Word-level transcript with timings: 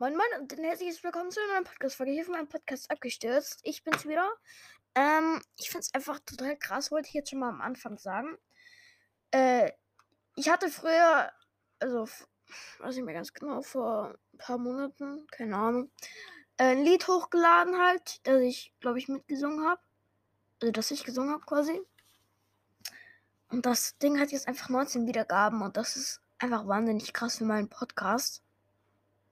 Moin 0.00 0.16
Moin 0.16 0.40
und 0.40 0.56
ein 0.56 0.62
herzliches 0.62 1.02
Willkommen 1.02 1.32
zu 1.32 1.40
einer 1.40 1.54
neuen 1.54 1.64
Podcast-Folge 1.64 2.12
hier 2.12 2.24
von 2.24 2.34
meinem 2.34 2.46
Podcast 2.46 2.88
abgestürzt. 2.88 3.58
Ich 3.64 3.82
bin's 3.82 4.06
wieder. 4.06 4.30
Ähm, 4.94 5.42
ich 5.56 5.70
find's 5.70 5.92
einfach 5.92 6.20
total 6.20 6.56
krass, 6.56 6.92
wollte 6.92 7.08
ich 7.08 7.14
jetzt 7.14 7.30
schon 7.30 7.40
mal 7.40 7.48
am 7.48 7.60
Anfang 7.60 7.98
sagen. 7.98 8.38
Äh, 9.32 9.72
ich 10.36 10.50
hatte 10.50 10.68
früher, 10.68 11.32
also, 11.80 12.08
weiß 12.78 12.96
ich 12.96 13.02
mir 13.02 13.12
ganz 13.12 13.32
genau, 13.34 13.60
vor 13.62 14.14
ein 14.32 14.38
paar 14.38 14.58
Monaten, 14.58 15.26
keine 15.32 15.56
Ahnung, 15.56 15.90
äh, 16.58 16.76
ein 16.76 16.84
Lied 16.84 17.08
hochgeladen 17.08 17.76
halt, 17.76 18.24
das 18.24 18.40
ich, 18.42 18.72
glaube 18.78 19.00
ich, 19.00 19.08
mitgesungen 19.08 19.66
habe. 19.66 19.80
Also, 20.62 20.70
das 20.70 20.92
ich 20.92 21.02
gesungen 21.02 21.32
habe 21.32 21.44
quasi. 21.44 21.80
Und 23.48 23.66
das 23.66 23.98
Ding 23.98 24.20
hat 24.20 24.30
jetzt 24.30 24.46
einfach 24.46 24.68
19 24.68 25.08
Wiedergaben 25.08 25.60
und 25.60 25.76
das 25.76 25.96
ist 25.96 26.20
einfach 26.38 26.68
wahnsinnig 26.68 27.12
krass 27.12 27.38
für 27.38 27.44
meinen 27.44 27.68
Podcast. 27.68 28.44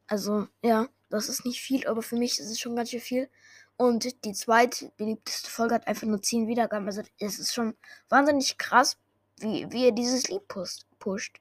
Also, 0.07 0.49
ja, 0.63 0.89
das 1.11 1.29
ist 1.29 1.45
nicht 1.45 1.61
viel, 1.61 1.87
aber 1.87 2.03
für 2.03 2.17
mich 2.17 2.39
ist 2.39 2.51
es 2.51 2.61
schon 2.61 2.77
ganz 2.77 2.91
schön 2.91 3.01
viel. 3.01 3.31
Und 3.77 4.25
die 4.25 4.33
zweitbeliebteste 4.33 5.51
Folge 5.51 5.75
hat 5.75 5.87
einfach 5.87 6.07
nur 6.07 6.23
10 6.23 6.49
Wiedergaben. 6.49 6.87
Also, 6.87 7.03
es 7.19 7.39
ist 7.39 7.55
schon 7.55 7.77
wahnsinnig 8.09 8.59
krass, 8.59 8.99
wie, 9.39 9.71
wie 9.71 9.85
er 9.87 9.93
dieses 9.93 10.29
Lied 10.29 10.47
pusht. 10.49 10.87
pusht. 10.99 11.41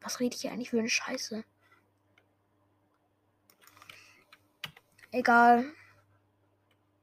Was 0.00 0.20
rede 0.20 0.34
ich 0.34 0.42
hier 0.42 0.52
eigentlich 0.52 0.70
für 0.70 0.78
eine 0.78 0.88
Scheiße? 0.88 1.44
Egal. 5.12 5.64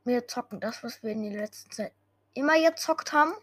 Wir 0.05 0.27
zocken 0.27 0.59
das, 0.61 0.84
was 0.84 1.03
wir 1.03 1.11
in 1.11 1.23
der 1.23 1.41
letzten 1.41 1.70
Zeit 1.72 1.94
immer 2.34 2.59
gezockt 2.59 3.11
haben. 3.11 3.34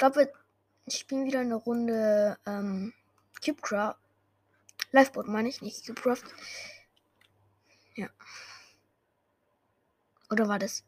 Glaube, 0.00 0.32
wir 0.86 0.92
spielen 0.92 1.26
wieder 1.26 1.40
eine 1.40 1.56
Runde 1.56 2.38
ähm, 2.46 2.94
Cubecraft. 3.44 3.96
Liveboat 4.92 5.28
meine 5.28 5.48
ich, 5.48 5.60
nicht 5.60 5.86
Cubecraft. 5.86 6.24
Ja. 7.94 8.08
Oder 10.30 10.48
war 10.48 10.58
das? 10.58 10.84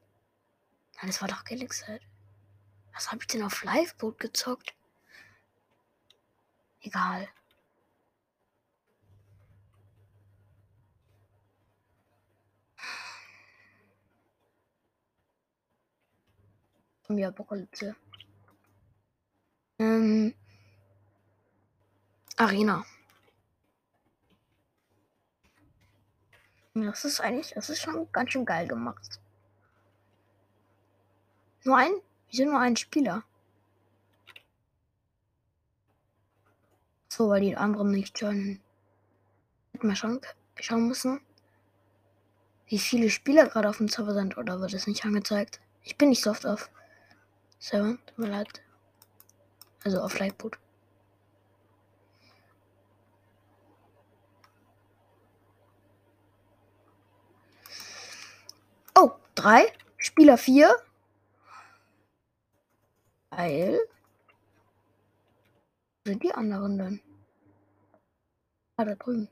Nein, 0.97 1.09
das 1.09 1.21
war 1.21 1.29
doch 1.29 1.45
Galaxy. 1.45 2.01
Was 2.95 3.13
habe 3.13 3.21
ich 3.21 3.27
denn 3.27 3.43
auf 3.43 3.63
Liveboat 3.63 4.19
gezockt? 4.19 4.75
Egal. 6.81 7.29
Zombie-Apokalypse. 17.03 17.95
Ähm, 19.83 20.33
Arena. 22.37 22.85
Das 26.75 27.05
ist 27.05 27.21
eigentlich, 27.21 27.51
das 27.55 27.69
ist 27.69 27.81
schon 27.81 28.11
ganz 28.13 28.31
schön 28.31 28.45
geil 28.45 28.69
gemacht. 28.69 29.19
Nur 31.65 31.77
ein? 31.77 31.91
Wieso 32.31 32.45
nur 32.45 32.61
ein 32.61 32.77
Spieler? 32.77 33.25
So, 37.09 37.29
weil 37.29 37.41
die 37.41 37.57
anderen 37.57 37.91
nicht 37.91 38.21
schon. 38.21 38.61
Hätten 39.73 39.89
wir 39.89 39.97
schon 39.97 40.21
schauen 40.61 40.87
müssen, 40.87 41.21
wie 42.67 42.79
viele 42.79 43.11
Spieler 43.11 43.49
gerade 43.49 43.69
auf 43.69 43.79
dem 43.79 43.89
Server 43.89 44.15
sind, 44.15 44.39
oder 44.39 44.61
wird 44.61 44.75
es 44.75 44.87
nicht 44.87 45.05
angezeigt? 45.05 45.61
Ich 45.83 45.99
bin 45.99 46.11
nicht 46.11 46.23
so 46.23 46.31
oft 46.31 46.47
auf 46.47 46.71
Server, 47.59 47.99
tut 48.07 48.19
mir 48.19 48.29
leid. 48.29 48.62
Also 49.85 50.01
auf 50.01 50.19
Lightboot. 50.19 50.59
Oh, 58.95 59.11
drei. 59.35 59.73
Spieler 59.97 60.39
vier. 60.39 60.77
Weil. 63.31 63.81
Wo 66.05 66.11
sind 66.11 66.23
die 66.23 66.33
anderen 66.35 66.79
denn? 66.79 67.01
Ah, 68.77 68.85
da 68.85 68.95
drüben. 68.95 69.29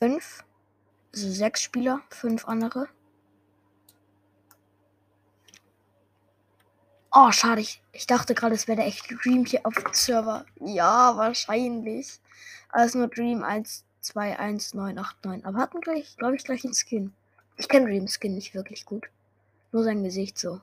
Fünf. 0.00 0.44
Also 1.12 1.30
sechs 1.30 1.62
Spieler, 1.62 2.02
fünf 2.10 2.46
andere. 2.48 2.88
Oh, 7.14 7.30
schade. 7.30 7.60
Ich, 7.60 7.82
ich 7.92 8.06
dachte 8.06 8.34
gerade, 8.34 8.54
es 8.54 8.66
wäre 8.66 8.76
der 8.76 8.86
echte 8.86 9.14
Dream 9.16 9.44
hier 9.44 9.66
auf 9.66 9.74
dem 9.74 9.92
Server. 9.92 10.46
Ja, 10.60 11.16
wahrscheinlich. 11.16 12.20
Alles 12.70 12.94
nur 12.94 13.08
Dream 13.08 13.42
1, 13.44 13.84
2, 14.00 14.38
1, 14.38 14.72
9, 14.74 14.98
8, 14.98 15.24
9. 15.24 15.44
Aber 15.44 15.58
hatten 15.58 15.80
gleich, 15.82 16.16
glaube 16.16 16.36
ich, 16.36 16.44
gleich 16.44 16.64
einen 16.64 16.74
Skin. 16.74 17.12
Ich 17.58 17.68
kenne 17.68 17.86
Dream 17.86 18.08
Skin 18.08 18.34
nicht 18.34 18.54
wirklich 18.54 18.86
gut. 18.86 19.10
Nur 19.72 19.84
sein 19.84 20.02
Gesicht 20.02 20.38
so. 20.38 20.62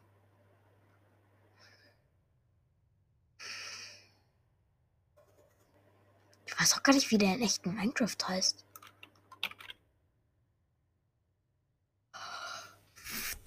Ich 6.48 6.60
weiß 6.60 6.74
auch 6.74 6.84
gar 6.84 6.94
nicht, 6.94 7.12
wie 7.12 7.20
der 7.20 7.36
in 7.36 7.44
echten 7.44 7.76
Minecraft 7.76 8.18
heißt. 8.28 8.66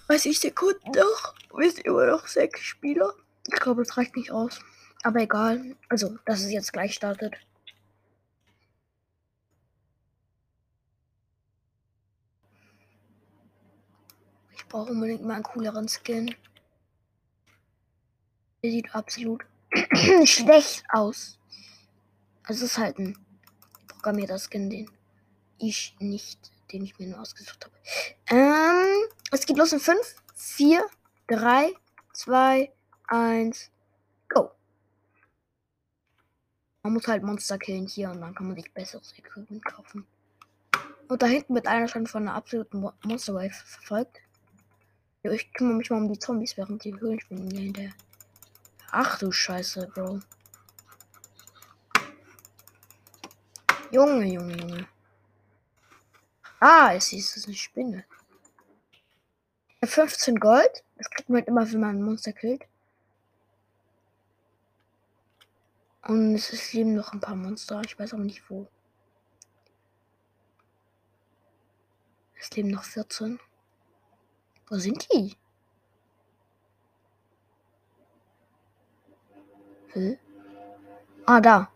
30 0.07 0.39
Sekunden 0.39 0.91
noch. 0.91 1.35
Wir 1.55 1.71
sind 1.71 1.85
immer 1.85 2.05
noch 2.07 2.27
sechs 2.27 2.61
Spieler. 2.61 3.13
Ich 3.47 3.59
glaube, 3.59 3.83
das 3.83 3.97
reicht 3.97 4.15
nicht 4.15 4.31
aus. 4.31 4.59
Aber 5.03 5.19
egal. 5.21 5.75
Also, 5.89 6.17
dass 6.25 6.41
es 6.41 6.51
jetzt 6.51 6.73
gleich 6.73 6.93
startet. 6.93 7.35
Ich 14.55 14.65
brauche 14.67 14.91
unbedingt 14.91 15.23
mal 15.23 15.35
einen 15.35 15.43
cooleren 15.43 15.87
Skin. 15.87 16.35
Der 18.63 18.71
sieht 18.71 18.93
absolut 18.95 19.43
schlecht 20.25 20.83
aus. 20.89 21.37
Also 22.43 22.65
es 22.65 22.71
ist 22.71 22.77
halt 22.77 22.97
ein 22.99 23.17
programmierter 23.87 24.39
Skin, 24.39 24.69
den 24.69 24.89
ich 25.59 25.95
nicht, 25.99 26.52
den 26.73 26.83
ich 26.83 26.97
mir 26.97 27.07
nur 27.07 27.21
ausgesucht 27.21 27.63
habe. 27.63 27.75
Ähm, 28.27 29.07
es 29.31 29.45
geht 29.45 29.57
los 29.57 29.71
in 29.71 29.79
5, 29.79 29.99
4, 30.35 30.83
3, 31.27 31.73
2, 32.13 32.71
1, 33.07 33.71
go. 34.27 34.51
Man 36.81 36.93
muss 36.93 37.07
halt 37.07 37.23
Monster 37.23 37.57
killen 37.57 37.87
hier 37.87 38.09
und 38.09 38.19
dann 38.19 38.35
kann 38.35 38.47
man 38.47 38.55
sich 38.55 38.73
besseres 38.73 39.13
Equipment 39.17 39.63
kaufen. 39.63 40.05
Und 41.07 41.21
da 41.21 41.27
hinten 41.27 41.53
wird 41.53 41.67
einer 41.67 41.87
schon 41.87 42.07
von 42.07 42.23
einer 42.23 42.35
absoluten 42.35 42.79
Mo 42.79 42.93
Monster 43.03 43.35
Wave 43.35 43.51
verfolgt. 43.51 44.19
Ja, 45.21 45.31
ich 45.31 45.53
kümmere 45.53 45.77
mich 45.77 45.89
mal 45.89 45.97
um 45.97 46.11
die 46.11 46.19
Zombies, 46.19 46.57
während 46.57 46.83
die 46.83 46.99
Höhlen 46.99 47.19
springen 47.19 47.49
hier 47.51 47.61
hinterher. 47.61 47.93
Ach 48.91 49.17
du 49.19 49.31
Scheiße, 49.31 49.87
Bro. 49.93 50.19
Junge, 53.91 54.25
Junge, 54.25 54.57
Junge. 54.57 54.87
Ah, 56.65 56.93
es 56.95 57.11
ist 57.11 57.45
eine 57.45 57.57
Spinne. 57.57 58.05
15 59.83 60.39
Gold. 60.39 60.85
Das 60.95 61.09
kriegt 61.09 61.27
man 61.27 61.39
halt 61.39 61.49
immer, 61.49 61.69
wenn 61.69 61.79
man 61.81 61.97
ein 61.97 62.01
Monster 62.01 62.31
killt. 62.31 62.63
Und 66.03 66.35
es 66.35 66.71
leben 66.71 66.95
noch 66.95 67.11
ein 67.11 67.19
paar 67.19 67.35
Monster. 67.35 67.81
Ich 67.83 67.99
weiß 67.99 68.13
aber 68.13 68.23
nicht 68.23 68.49
wo. 68.49 68.69
Es 72.39 72.49
leben 72.51 72.69
noch 72.69 72.85
14. 72.85 73.41
Wo 74.69 74.77
sind 74.77 75.05
die? 75.11 75.35
Hä? 79.91 80.17
Ah, 81.25 81.41
da. 81.41 81.69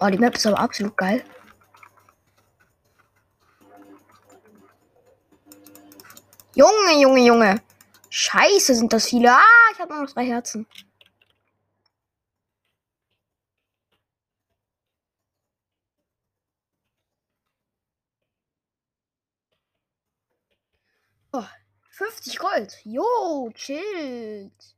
Oh, 0.00 0.08
die 0.08 0.16
Map 0.16 0.34
ist 0.34 0.46
aber 0.46 0.60
absolut 0.60 0.96
geil. 0.96 1.22
Junge, 6.54 7.00
Junge, 7.00 7.20
Junge. 7.24 7.62
Scheiße, 8.10 8.74
sind 8.74 8.92
das 8.92 9.06
viele. 9.08 9.32
Ah, 9.32 9.70
ich 9.72 9.78
habe 9.80 9.92
nur 9.94 10.02
noch 10.02 10.10
drei 10.12 10.26
Herzen. 10.26 10.66
Oh, 21.32 21.44
50 21.90 22.38
Gold. 22.38 22.80
Jo, 22.84 23.50
chillt. 23.54 24.76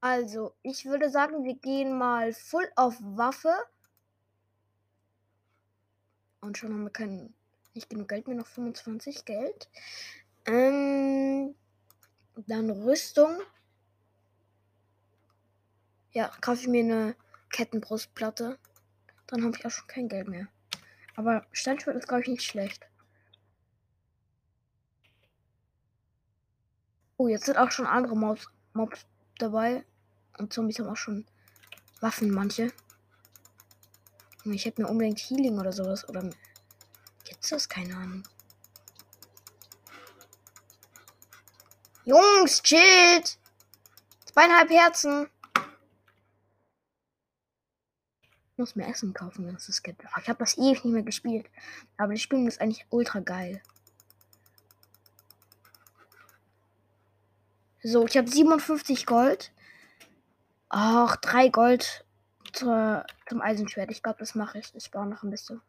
Also, 0.00 0.54
ich 0.62 0.84
würde 0.84 1.10
sagen, 1.10 1.44
wir 1.44 1.54
gehen 1.54 1.96
mal 1.96 2.32
voll 2.34 2.68
auf 2.76 2.96
Waffe. 3.00 3.54
Und 6.40 6.58
schon 6.58 6.72
haben 6.72 6.84
wir 6.84 6.90
keinen 6.90 7.34
Nicht 7.74 7.90
genug 7.90 8.08
Geld, 8.08 8.28
mir 8.28 8.34
noch 8.34 8.46
25 8.46 9.24
Geld. 9.24 9.68
Ähm, 10.46 11.54
dann 12.36 12.70
Rüstung. 12.70 13.40
Ja, 16.12 16.30
kaufe 16.40 16.60
ich 16.60 16.68
mir 16.68 16.84
eine 16.84 17.16
Kettenbrustplatte. 17.50 18.58
Dann 19.26 19.44
habe 19.44 19.56
ich 19.56 19.66
auch 19.66 19.70
schon 19.70 19.88
kein 19.88 20.08
Geld 20.08 20.28
mehr. 20.28 20.46
Aber 21.16 21.46
Steinschwert 21.52 21.96
ist, 21.96 22.06
glaube 22.06 22.22
ich, 22.22 22.28
nicht 22.28 22.44
schlecht. 22.44 22.86
Oh, 27.16 27.28
jetzt 27.28 27.46
sind 27.46 27.58
auch 27.58 27.70
schon 27.70 27.86
andere 27.86 28.16
Mobs, 28.16 28.48
Mobs 28.72 29.06
dabei. 29.38 29.84
Und 30.38 30.52
Zombies 30.52 30.78
haben 30.78 30.88
auch 30.88 30.96
schon 30.96 31.26
Waffen, 32.00 32.30
manche. 32.30 32.72
Ich 34.44 34.64
hätte 34.64 34.82
mir 34.82 34.88
unbedingt 34.88 35.18
Healing 35.18 35.58
oder 35.58 35.72
sowas. 35.72 36.08
Oder 36.08 36.30
gibt's 37.24 37.48
das? 37.48 37.68
Keine 37.68 37.96
Ahnung. 37.96 38.22
Jungs, 42.06 42.62
chillt! 42.62 43.36
Zweieinhalb 44.26 44.70
Herzen. 44.70 45.28
Ich 48.52 48.58
muss 48.58 48.76
mir 48.76 48.86
Essen 48.86 49.12
kaufen, 49.12 49.44
wenn 49.44 49.56
es 49.56 49.66
das 49.66 49.82
gibt. 49.82 50.04
Ich 50.04 50.28
habe 50.28 50.38
das 50.38 50.56
ewig 50.56 50.84
nicht 50.84 50.94
mehr 50.94 51.02
gespielt. 51.02 51.50
Aber 51.96 52.12
das 52.12 52.22
Spiel 52.22 52.46
ist 52.46 52.60
eigentlich 52.60 52.86
ultra 52.90 53.18
geil. 53.18 53.60
So, 57.82 58.06
ich 58.06 58.16
habe 58.16 58.28
57 58.28 59.04
Gold. 59.04 59.52
Ach, 60.68 61.16
drei 61.16 61.48
Gold 61.48 62.04
zur, 62.52 63.04
zum 63.28 63.40
Eisenschwert. 63.42 63.90
Ich 63.90 64.04
glaube, 64.04 64.20
das 64.20 64.36
mache 64.36 64.60
ich. 64.60 64.72
Ich 64.76 64.92
baue 64.92 65.06
noch 65.06 65.24
ein 65.24 65.30
bisschen. 65.30 65.60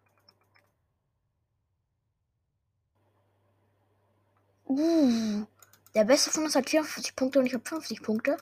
Uh, 4.67 5.47
der 5.95 6.03
beste 6.03 6.29
von 6.31 6.43
uns 6.43 6.55
hat 6.55 6.69
44 6.69 7.15
Punkte 7.15 7.39
und 7.39 7.45
ich 7.45 7.53
habe 7.53 7.67
50 7.67 8.01
Punkte. 8.01 8.37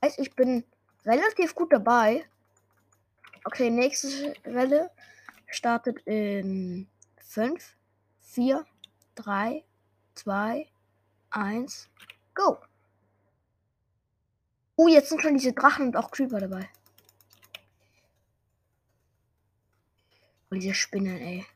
Also 0.00 0.20
ich 0.22 0.34
bin 0.34 0.64
relativ 1.04 1.54
gut 1.54 1.72
dabei. 1.72 2.24
Okay, 3.44 3.70
nächste 3.70 4.34
Welle 4.44 4.90
startet 5.46 6.00
in 6.06 6.88
5, 7.18 7.76
4, 8.20 8.66
3, 9.14 9.64
2, 10.14 10.68
1, 11.30 11.88
go! 12.34 12.58
Oh, 14.74 14.88
jetzt 14.88 15.08
sind 15.08 15.22
schon 15.22 15.34
diese 15.34 15.52
Drachen 15.52 15.86
und 15.86 15.96
auch 15.96 16.10
Creeper 16.10 16.40
dabei. 16.40 16.68
Oh, 20.50 20.54
diese 20.54 20.74
Spinnen, 20.74 21.16
ey. 21.18 21.46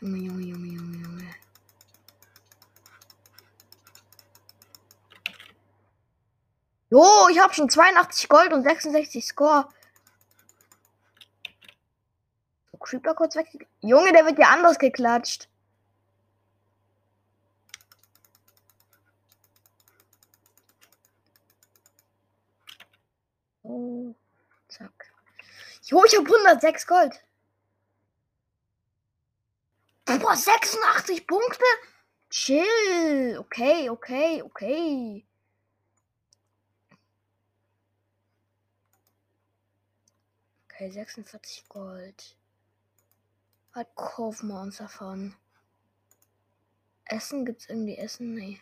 Junge, 0.00 0.18
Junge, 0.18 0.42
Junge, 0.42 0.66
Junge, 0.66 0.96
Junge. 0.98 1.43
Jo, 6.94 7.26
ich 7.28 7.40
habe 7.40 7.52
schon 7.52 7.68
82 7.68 8.28
Gold 8.28 8.52
und 8.52 8.62
66 8.62 9.26
Score. 9.26 9.68
Creeper 12.78 13.16
kurz 13.16 13.34
weg. 13.34 13.48
Junge, 13.80 14.12
der 14.12 14.24
wird 14.24 14.38
ja 14.38 14.50
anders 14.50 14.78
geklatscht. 14.78 15.48
Oh, 23.64 24.14
zack. 24.68 25.12
Jo, 25.86 26.04
ich 26.04 26.16
habe 26.16 26.26
106 26.26 26.86
Gold. 26.86 27.24
Boah, 30.04 30.36
86 30.36 31.26
Punkte? 31.26 31.64
Chill. 32.30 33.36
Okay, 33.40 33.90
okay, 33.90 34.42
okay. 34.42 35.26
Okay, 40.74 40.90
46 40.90 41.68
Gold. 41.68 42.36
Was 43.74 43.86
kaufen 43.94 44.48
wir 44.48 44.60
uns 44.60 44.78
davon? 44.78 45.36
Essen? 47.04 47.44
Gibt's 47.44 47.68
irgendwie 47.68 47.96
Essen? 47.96 48.34
Nee. 48.34 48.60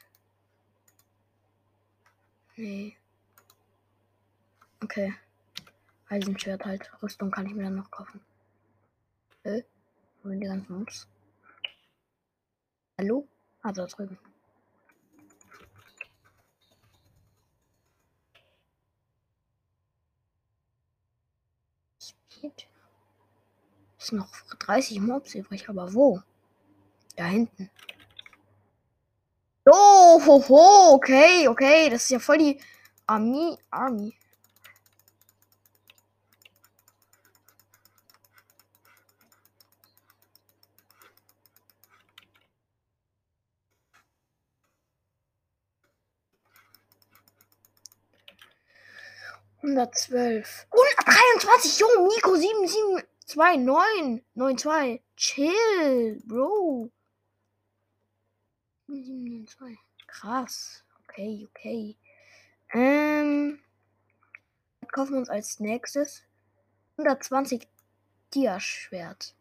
Nee. 2.57 2.99
Okay. 4.83 5.15
Eisenschwert 6.11 6.67
halt. 6.67 6.93
Rüstung 7.03 7.31
kann 7.31 7.47
ich 7.47 7.55
mir 7.55 7.63
dann 7.63 7.77
noch 7.77 7.91
kaufen. 7.91 8.21
Äh? 9.45 9.63
Wo 10.23 10.29
sind 10.29 10.41
die 10.41 10.49
ganzen 10.49 10.81
Mobs? 10.81 11.09
Hallo? 12.99 13.27
Da 13.63 13.73
drüben. 13.73 14.19
Speed. 22.43 22.67
Es 23.99 24.09
sind 24.09 24.19
noch 24.19 24.29
30 24.59 25.01
Mobs 25.01 25.35
übrig, 25.35 25.69
aber 25.69 25.95
wo? 25.95 26.21
Da 27.15 27.27
hinten. 27.27 27.71
Oh, 29.65 30.21
ho, 30.27 30.49
ho, 30.49 30.95
okay, 30.95 31.47
okay. 31.47 31.89
Das 31.89 32.03
ist 32.03 32.11
ja 32.11 32.19
voll 32.19 32.39
die 32.39 32.61
Army. 33.07 33.57
Army. 33.71 34.13
Hundertzwölf. 49.73 50.67
123, 50.71 51.79
Jo, 51.81 51.87
Nico, 52.07 52.37
sieben, 52.37 52.69
sieben. 52.69 53.03
2, 53.25 53.57
9, 53.57 54.23
9, 54.35 54.59
2. 54.59 55.03
Chill, 55.17 56.21
Bro. 56.27 56.91
7, 58.89 59.47
2. 59.47 59.79
Krass. 60.07 60.85
Okay, 61.05 61.49
okay. 61.49 61.97
Ähm. 62.75 63.61
Kaufen 64.93 65.13
wir 65.13 65.21
uns 65.21 65.31
als 65.31 65.59
nächstes? 65.59 66.23
120 66.99 67.67
Dia-Schwert. 68.35 69.35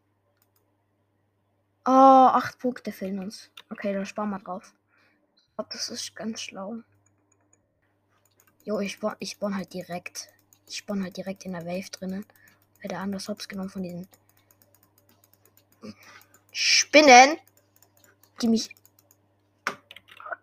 Oh, 1.86 1.90
8 1.92 2.58
Punkte 2.58 2.94
fehlen 2.94 3.20
uns. 3.20 3.52
Okay, 3.70 3.94
dann 3.94 4.06
sparen 4.06 4.30
wir 4.30 4.40
drauf. 4.40 4.74
Ich 5.36 5.56
glaube, 5.56 5.70
das 5.74 5.90
ist 5.90 6.16
ganz 6.16 6.40
schlau. 6.40 6.78
Jo, 8.64 8.80
ich 8.80 8.94
spawn, 8.94 9.16
ich 9.20 9.32
spawn 9.32 9.56
halt 9.56 9.74
direkt. 9.74 10.30
Ich 10.68 10.78
spawn 10.78 11.04
halt 11.04 11.18
direkt 11.18 11.46
in 11.46 11.54
der 11.54 11.66
Wave 11.66 11.90
drinnen 11.92 12.26
werde 12.82 12.98
anders 12.98 13.28
hops 13.28 13.48
genommen 13.48 13.70
von 13.70 13.84
diesen 13.84 14.08
Spinnen, 16.52 17.38
die 18.42 18.48
mich 18.48 18.76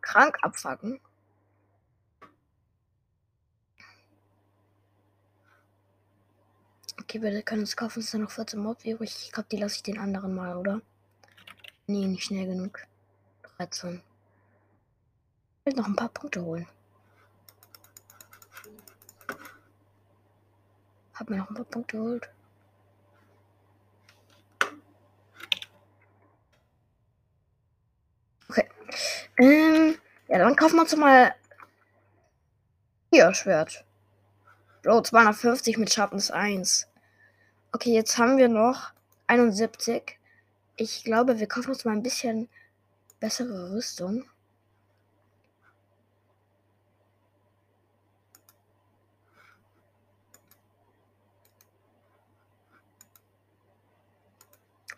krank 0.00 0.38
abfacken. 0.42 1.00
Okay, 7.00 7.22
wir 7.22 7.42
können 7.42 7.62
uns 7.62 7.76
kaufen. 7.76 8.00
Es 8.00 8.10
sind 8.10 8.22
noch 8.22 8.30
14 8.30 8.58
Mobs 8.58 8.84
übrig. 8.84 9.14
Ich 9.25 9.32
glaube, 9.32 9.48
die 9.50 9.56
lasse 9.56 9.76
ich 9.76 9.82
den 9.82 9.98
anderen 9.98 10.34
mal, 10.34 10.56
oder? 10.56 10.82
Nee, 11.87 12.06
nicht 12.06 12.25
schnell 12.25 12.46
genug. 12.46 12.87
13. 13.56 14.02
Ich 15.60 15.66
will 15.66 15.75
noch 15.75 15.87
ein 15.87 15.96
paar 15.96 16.10
Punkte 16.10 16.42
holen. 16.42 16.66
Hab 21.18 21.30
mir 21.30 21.37
noch 21.38 21.50
ein 21.50 21.54
paar 21.56 21.64
Punkte 21.64 21.96
geholt. 21.96 22.30
Okay. 28.48 28.68
Ähm, 29.38 29.98
ja, 30.28 30.38
dann 30.38 30.54
kaufen 30.54 30.76
wir 30.76 30.82
uns 30.82 30.94
mal 30.94 31.34
hier 33.10 33.34
Schwert. 33.34 33.84
Bro, 34.82 35.02
250 35.02 35.76
mit 35.76 35.92
Sharpness 35.92 36.30
1. 36.30 36.87
Okay, 37.72 37.92
jetzt 37.92 38.16
haben 38.16 38.38
wir 38.38 38.48
noch 38.48 38.92
71. 39.26 40.18
Ich 40.76 41.02
glaube, 41.02 41.40
wir 41.40 41.48
kaufen 41.48 41.70
uns 41.70 41.84
mal 41.84 41.92
ein 41.92 42.02
bisschen 42.04 42.48
bessere 43.18 43.72
Rüstung. 43.72 44.25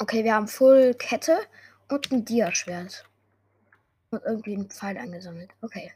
Okay, 0.03 0.25
wir 0.25 0.35
haben 0.35 0.49
Full 0.49 0.95
Kette 0.95 1.47
und 1.89 2.11
ein 2.11 2.25
Dia-Schwert. 2.25 3.05
Und 4.09 4.23
irgendwie 4.25 4.55
einen 4.55 4.71
Pfeil 4.71 4.97
eingesammelt. 4.97 5.51
Okay. 5.61 5.93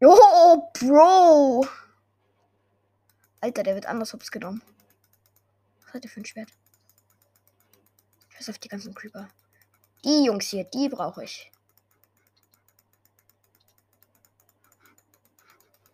Jo, 0.00 0.16
Bro! 0.72 1.66
Alter, 3.42 3.62
der 3.62 3.74
wird 3.74 3.84
anders 3.84 4.14
hops 4.14 4.30
genommen. 4.30 4.62
Was 5.84 5.92
hat 5.92 6.04
der 6.04 6.10
für 6.10 6.22
ein 6.22 6.24
Schwert? 6.24 6.48
Scheiß 8.30 8.48
auf 8.48 8.58
die 8.58 8.68
ganzen 8.68 8.94
Creeper. 8.94 9.28
Die 10.02 10.24
Jungs 10.24 10.46
hier, 10.46 10.64
die 10.64 10.88
brauche 10.88 11.24
ich. 11.24 11.52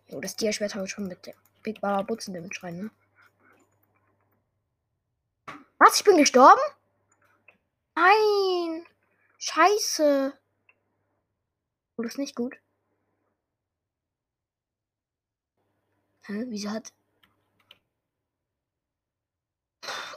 Jo, 0.07 0.21
das 0.21 0.37
Tierschwert 0.37 0.73
habe 0.73 0.85
ich 0.85 0.91
schon 0.91 1.09
mit 1.09 1.25
dem 1.25 1.35
Big 1.63 1.81
Baba 1.81 2.01
Butzen 2.03 2.33
damit 2.33 2.55
schreien, 2.55 2.77
ne? 2.77 2.91
Was? 5.79 5.95
Ich 5.95 6.03
bin 6.03 6.17
gestorben? 6.17 6.61
Nein! 7.95 8.85
Scheiße! 9.37 10.33
Das 11.97 12.05
ist 12.05 12.17
nicht 12.17 12.35
gut. 12.35 12.57
Hä? 16.23 16.45
Wieso 16.47 16.69
hat. 16.69 16.93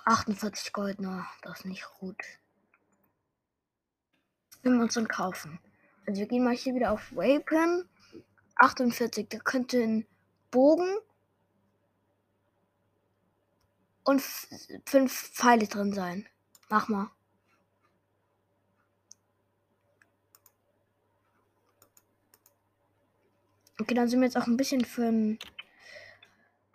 48 0.04 0.72
Gold, 0.72 1.00
na, 1.00 1.28
das 1.42 1.60
ist 1.60 1.64
nicht 1.64 1.84
gut. 1.98 2.22
Wenn 4.62 4.76
wir 4.76 4.82
uns 4.82 4.94
dann 4.94 5.08
kaufen. 5.08 5.60
Also 6.06 6.20
wir 6.20 6.26
gehen 6.26 6.44
mal 6.44 6.54
hier 6.54 6.74
wieder 6.74 6.92
auf 6.92 7.12
Weapon. 7.12 7.88
48, 8.56 9.28
da 9.28 9.38
könnte 9.38 9.82
ein 9.82 10.06
Bogen 10.50 10.98
und 14.04 14.22
fünf 14.86 15.30
Pfeile 15.32 15.66
drin 15.66 15.92
sein. 15.92 16.26
Mach 16.68 16.88
mal. 16.88 17.10
Okay, 23.80 23.94
dann 23.94 24.08
sind 24.08 24.20
wir 24.20 24.26
jetzt 24.26 24.36
auch 24.36 24.46
ein 24.46 24.56
bisschen 24.56 24.84
für 24.84 25.06
einen 25.06 25.38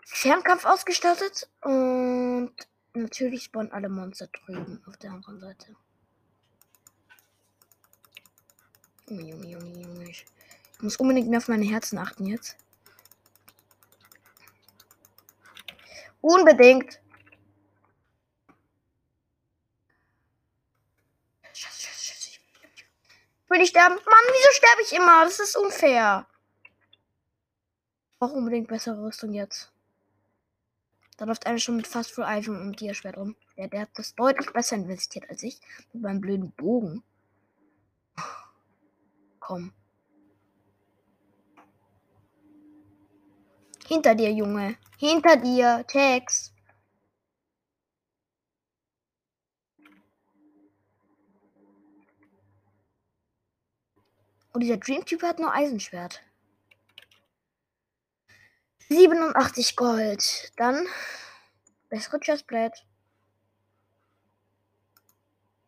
Fernkampf 0.03 0.65
ausgestattet. 0.65 1.49
Und 1.61 2.53
natürlich 2.93 3.43
spawnen 3.43 3.71
alle 3.71 3.89
Monster 3.89 4.27
drüben 4.27 4.83
auf 4.85 4.97
der 4.97 5.11
anderen 5.11 5.39
Seite. 5.39 5.75
Ich 9.09 10.25
muss 10.81 10.97
unbedingt 10.97 11.29
mehr 11.29 11.37
auf 11.37 11.47
meine 11.47 11.65
Herzen 11.65 11.97
achten 11.97 12.25
jetzt. 12.25 12.57
Unbedingt. 16.19 16.99
Will 23.49 23.61
ich 23.61 23.69
sterben? 23.69 23.95
Mann, 23.95 24.03
wieso 24.05 24.51
sterbe 24.51 24.81
ich 24.81 24.93
immer? 24.93 25.23
Das 25.23 25.39
ist 25.39 25.55
unfair. 25.55 26.27
Ich 28.11 28.19
brauche 28.19 28.33
unbedingt 28.33 28.67
bessere 28.67 29.01
Rüstung 29.03 29.33
jetzt. 29.33 29.71
Da 31.17 31.25
läuft 31.25 31.47
einer 31.47 31.57
schon 31.57 31.77
mit 31.77 31.87
fast 31.87 32.11
Full 32.11 32.25
Item 32.27 32.59
und 32.61 32.79
Diaschwert 32.79 33.17
rum. 33.17 33.35
Der, 33.57 33.67
der 33.67 33.81
hat 33.81 33.89
das 33.95 34.13
deutlich 34.15 34.51
besser 34.51 34.75
investiert 34.75 35.29
als 35.29 35.43
ich. 35.43 35.59
Mit 35.93 36.03
meinem 36.03 36.21
blöden 36.21 36.51
Bogen. 36.51 37.03
Komm. 39.39 39.73
Hinter 43.87 44.13
dir, 44.13 44.31
Junge. 44.31 44.77
Hinter 44.97 45.37
dir. 45.37 45.85
Tex. 45.87 46.53
Und 54.57 54.61
dieser 54.61 54.77
Dream-Typ 54.77 55.21
hat 55.21 55.37
nur 55.37 55.53
Eisenschwert. 55.53 56.23
87 58.89 59.75
Gold. 59.75 60.51
Dann 60.57 60.87
bessere 61.89 62.19
Chestplate. 62.19 62.81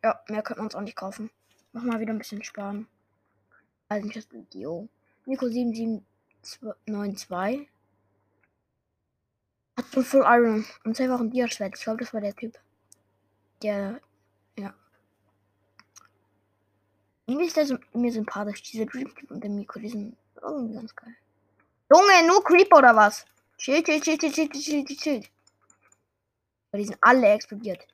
Ja, 0.03 0.19
mehr 0.27 0.41
könnte 0.41 0.62
man 0.62 0.65
uns 0.65 0.74
auch 0.74 0.81
nicht 0.81 0.96
kaufen. 0.96 1.29
Mach 1.72 1.84
mal 1.84 2.00
wieder 2.00 2.13
ein 2.13 2.17
bisschen 2.17 2.43
sparen. 2.43 2.88
Also 3.89 4.10
Chestplate, 4.10 4.58
yo. 4.58 4.89
Nico 5.27 5.48
7792. 5.48 7.69
Hat 9.77 9.86
schon 9.93 10.03
Full 10.03 10.24
Iron. 10.25 10.65
Und 10.84 10.98
selber 10.98 11.13
auch 11.13 11.22
ein 11.22 11.29
Dia-Schwert. 11.29 11.77
Ich 11.77 11.84
glaube, 11.84 12.00
das 12.00 12.12
war 12.12 12.22
der 12.22 12.36
Typ. 12.36 12.58
Der, 13.62 14.01
ja. 14.58 14.74
Irgendwie 17.29 17.45
ist 17.45 17.67
so, 17.67 17.77
mir 17.93 18.12
sympathisch. 18.12 18.63
Diese 18.63 18.88
Dream 18.88 19.13
Typ 19.13 19.29
und 19.29 19.43
der 19.43 19.51
Miko, 19.51 19.77
die 19.77 19.89
sind 19.89 20.17
irgendwie 20.41 20.74
ganz 20.74 20.95
geil. 20.95 21.15
Junge, 21.93 22.27
nur 22.27 22.43
Creeper 22.43 22.77
oder 22.77 22.95
was? 22.95 23.24
Chill, 23.59 23.83
chill, 23.83 24.01
chill, 24.01 24.17
chill, 24.17 24.31
chill, 24.31 24.50
chill, 24.50 24.83
chill, 24.83 24.98
chill. 24.98 25.24
Die 26.74 26.86
sind 26.86 26.98
alle 27.01 27.29
explodiert. 27.29 27.86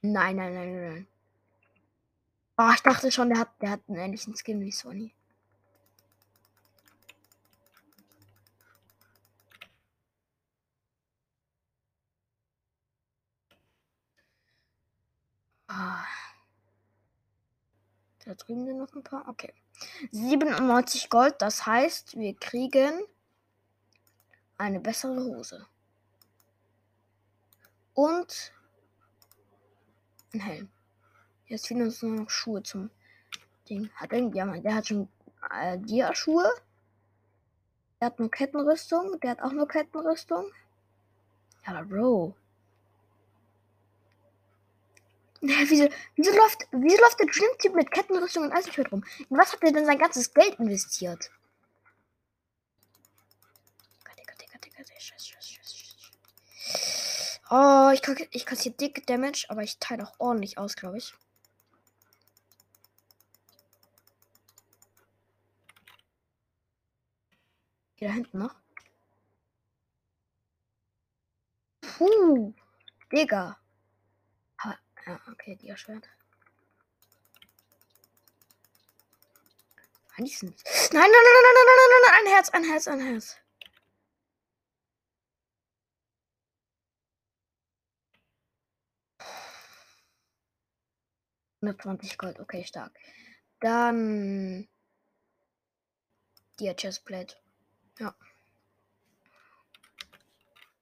Nein, 0.00 0.36
nein, 0.36 0.54
nein, 0.54 0.88
nein. 0.88 1.06
Oh, 2.56 2.70
ich 2.74 2.80
dachte 2.80 3.12
schon, 3.12 3.28
der 3.28 3.40
hat, 3.40 3.50
der 3.60 3.72
hat 3.72 3.80
einen 3.88 3.98
ähnlichen 3.98 4.34
Skin 4.36 4.62
wie 4.62 4.72
Sony. 4.72 5.12
Da 18.24 18.34
drüben 18.34 18.66
sind 18.66 18.78
noch 18.78 18.92
ein 18.94 19.04
paar. 19.04 19.28
Okay. 19.28 19.52
97 20.10 21.10
Gold, 21.10 21.36
das 21.38 21.66
heißt, 21.66 22.16
wir 22.16 22.34
kriegen 22.34 23.02
eine 24.58 24.80
bessere 24.80 25.16
Hose. 25.16 25.66
Und 27.94 28.52
ein 30.34 30.40
Helm. 30.40 30.68
Jetzt 31.46 31.68
fehlen 31.68 31.82
uns 31.82 32.02
nur 32.02 32.20
noch 32.20 32.30
Schuhe 32.30 32.62
zum 32.62 32.90
Ding. 33.68 33.90
Hat 33.94 34.12
irgendjemand, 34.12 34.64
der 34.64 34.74
hat 34.74 34.88
schon 34.88 35.08
äh, 35.50 35.78
Dia-Schuhe. 35.78 36.50
Der 38.00 38.06
hat 38.06 38.18
nur 38.18 38.30
Kettenrüstung. 38.30 39.20
Der 39.20 39.32
hat 39.32 39.42
auch 39.42 39.52
nur 39.52 39.68
Kettenrüstung. 39.68 40.50
Ja, 41.66 41.82
Bro. 41.82 42.34
Wieso, 45.46 45.88
wieso, 46.16 46.36
läuft, 46.36 46.66
wieso 46.72 47.00
läuft 47.00 47.20
der 47.20 47.26
Dream-Typ 47.26 47.74
mit 47.74 47.90
Kettenrüstung 47.92 48.44
und 48.44 48.52
Eisenschwert 48.52 48.90
rum? 48.90 49.04
In 49.30 49.38
was 49.38 49.52
hat 49.52 49.62
er 49.62 49.72
denn 49.72 49.86
sein 49.86 49.98
ganzes 49.98 50.32
Geld 50.34 50.58
investiert? 50.58 51.30
Oh, 57.48 57.90
ich, 57.94 58.02
kann, 58.02 58.16
ich 58.32 58.44
kassiere 58.44 58.74
dicke 58.74 59.02
Damage, 59.02 59.46
aber 59.48 59.62
ich 59.62 59.78
teile 59.78 60.04
auch 60.04 60.14
ordentlich 60.18 60.58
aus, 60.58 60.74
glaube 60.74 60.98
ich. 60.98 61.14
Hier 67.94 68.08
da 68.08 68.14
hinten 68.14 68.38
noch. 68.38 68.54
Puh, 71.80 72.52
Digga. 73.12 73.56
Ja, 75.06 75.20
okay, 75.30 75.56
Dia-Schwert. 75.56 76.08
Eigentlich 80.16 80.38
sind. 80.38 80.62
Nein, 80.92 81.02
nein, 81.02 81.10
nein, 81.10 81.10
nein, 81.12 81.54
nein, 81.54 81.66
nein, 81.66 81.76
nein, 81.90 82.02
nein, 82.02 82.14
ein 82.18 82.32
Herz, 82.32 82.50
ein 82.50 82.64
Herz, 82.64 82.88
ein 82.88 83.00
Herz. 83.00 83.36
Hundertzwanzig 91.60 92.18
Gold, 92.18 92.40
okay, 92.40 92.64
stark. 92.64 92.92
Dann. 93.60 94.68
Dia 96.58 96.74
Chestplate. 96.74 97.36
Ja. 97.98 98.14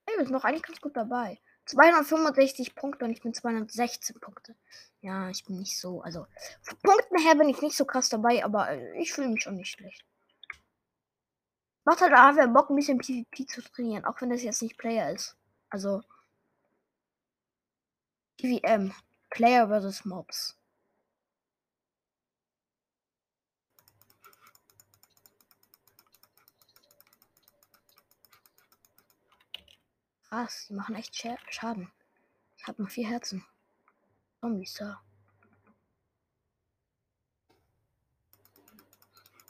Hey, 0.06 0.16
wir 0.16 0.24
sind 0.24 0.32
noch 0.32 0.44
eigentlich 0.44 0.62
ganz 0.62 0.80
gut 0.80 0.96
dabei. 0.96 1.40
265 1.66 2.74
Punkte 2.74 3.04
und 3.04 3.10
ich 3.10 3.22
bin 3.22 3.34
216 3.34 4.20
Punkte. 4.20 4.54
Ja, 5.00 5.28
ich 5.30 5.44
bin 5.44 5.58
nicht 5.58 5.78
so, 5.78 6.02
also 6.02 6.26
von 6.62 6.78
Punkten 6.78 7.18
her 7.18 7.34
bin 7.34 7.48
ich 7.48 7.62
nicht 7.62 7.76
so 7.76 7.84
krass 7.84 8.08
dabei, 8.08 8.44
aber 8.44 8.70
äh, 8.70 8.98
ich 9.00 9.12
fühle 9.12 9.28
mich 9.28 9.42
schon 9.42 9.56
nicht 9.56 9.70
schlecht. 9.70 10.04
Macht 11.84 12.00
halt 12.00 12.14
aber 12.14 12.46
Bock, 12.48 12.70
ein 12.70 12.76
bisschen 12.76 12.98
PvP 12.98 13.46
zu 13.46 13.62
trainieren, 13.62 14.04
auch 14.04 14.20
wenn 14.20 14.30
das 14.30 14.42
jetzt 14.42 14.62
nicht 14.62 14.78
Player 14.78 15.10
ist. 15.10 15.36
Also 15.68 16.02
PvM, 18.40 18.92
Player 19.30 19.68
versus 19.68 20.04
Mobs. 20.04 20.56
Krass, 30.34 30.66
die 30.68 30.74
machen 30.74 30.96
echt 30.96 31.14
Schaden. 31.48 31.92
Ich 32.56 32.66
habe 32.66 32.82
noch 32.82 32.90
vier 32.90 33.08
Herzen. 33.08 33.46
Zombies 34.40 34.74
da. 34.74 35.00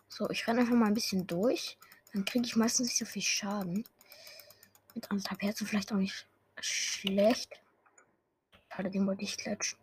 So, 0.08 0.28
ich 0.28 0.46
renne 0.46 0.60
einfach 0.60 0.74
mal 0.74 0.88
ein 0.88 0.94
bisschen 0.94 1.26
durch. 1.26 1.78
Dann 2.12 2.26
kriege 2.26 2.44
ich 2.44 2.56
meistens 2.56 2.88
nicht 2.88 2.98
so 2.98 3.06
viel 3.06 3.22
Schaden. 3.22 3.88
Mit 4.94 5.10
anderthalb 5.10 5.40
Herzen 5.40 5.66
vielleicht 5.66 5.90
auch 5.90 5.96
nicht 5.96 6.28
schlecht. 6.60 7.62
Schade, 8.68 8.90
den 8.90 9.06
wollte 9.06 9.24
ich 9.24 9.38
klatschen. 9.38 9.78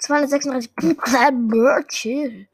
236 0.00 0.76
Punkte. 0.76 1.86
Chill. 1.88 2.46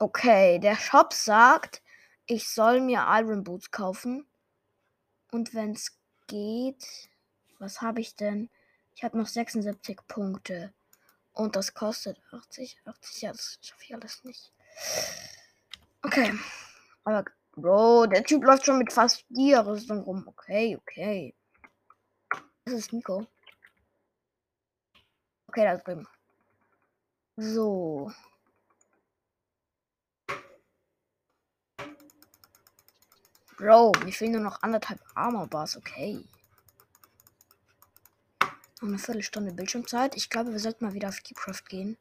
Okay, 0.00 0.58
der 0.58 0.74
Shop 0.74 1.12
sagt, 1.12 1.80
ich 2.26 2.48
soll 2.48 2.80
mir 2.80 3.06
Iron 3.08 3.44
Boots 3.44 3.70
kaufen. 3.70 4.26
Und 5.30 5.54
wenn 5.54 5.74
es 5.74 5.96
geht, 6.26 7.08
was 7.58 7.80
habe 7.80 8.00
ich 8.00 8.16
denn? 8.16 8.50
Ich 8.94 9.04
habe 9.04 9.18
noch 9.18 9.26
76 9.26 9.98
Punkte. 10.06 10.72
Und 11.32 11.56
das 11.56 11.74
kostet 11.74 12.20
80. 12.30 12.80
80, 12.84 13.22
ja, 13.22 13.32
das 13.32 13.58
schaffe 13.60 13.82
ich 13.84 13.94
alles 13.94 14.22
nicht. 14.24 14.52
Okay. 16.02 16.32
Aber, 17.02 17.24
Bro, 17.52 18.06
der 18.06 18.24
Typ 18.24 18.44
läuft 18.44 18.64
schon 18.66 18.78
mit 18.78 18.92
fast 18.92 19.24
Dia-Rüstung 19.28 20.00
rum. 20.00 20.24
Okay, 20.26 20.76
okay. 20.76 21.34
Das 22.64 22.74
ist 22.74 22.92
Nico. 22.92 23.26
Okay, 25.48 25.64
da 25.64 25.76
drüben. 25.76 26.06
So. 27.36 28.12
Bro, 33.56 33.92
mir 34.04 34.12
fehlen 34.12 34.32
nur 34.32 34.40
noch 34.40 34.62
anderthalb 34.62 35.00
Armor 35.14 35.46
Bars, 35.46 35.76
okay. 35.76 36.24
Noch 38.80 38.88
eine 38.88 38.98
Viertelstunde 38.98 39.52
Bildschirmzeit. 39.52 40.16
Ich 40.16 40.28
glaube, 40.28 40.52
wir 40.52 40.58
sollten 40.58 40.84
mal 40.84 40.94
wieder 40.94 41.08
auf 41.08 41.22
Keepcraft 41.22 41.62
gehen. 41.68 41.96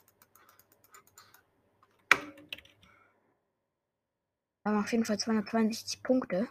Wir 4.64 4.72
haben 4.72 4.84
auf 4.84 4.92
jeden 4.92 5.06
Fall 5.06 5.20
262 5.20 6.02
Punkte. 6.04 6.48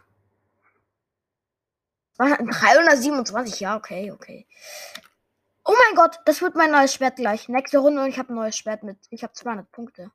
327, 2.18 3.60
ja, 3.60 3.76
okay, 3.76 4.12
okay. 4.12 4.46
Oh 5.64 5.74
mein 5.86 5.96
Gott, 5.96 6.20
das 6.26 6.42
wird 6.42 6.56
mein 6.56 6.70
neues 6.70 6.94
Schwert 6.94 7.16
gleich. 7.16 7.48
Nächste 7.48 7.78
Runde 7.78 8.02
und 8.02 8.08
ich 8.08 8.18
habe 8.18 8.32
ein 8.32 8.36
neues 8.36 8.56
Schwert 8.56 8.82
mit. 8.82 8.98
Ich 9.10 9.22
habe 9.22 9.32
200 9.32 9.70
Punkte. 9.72 10.10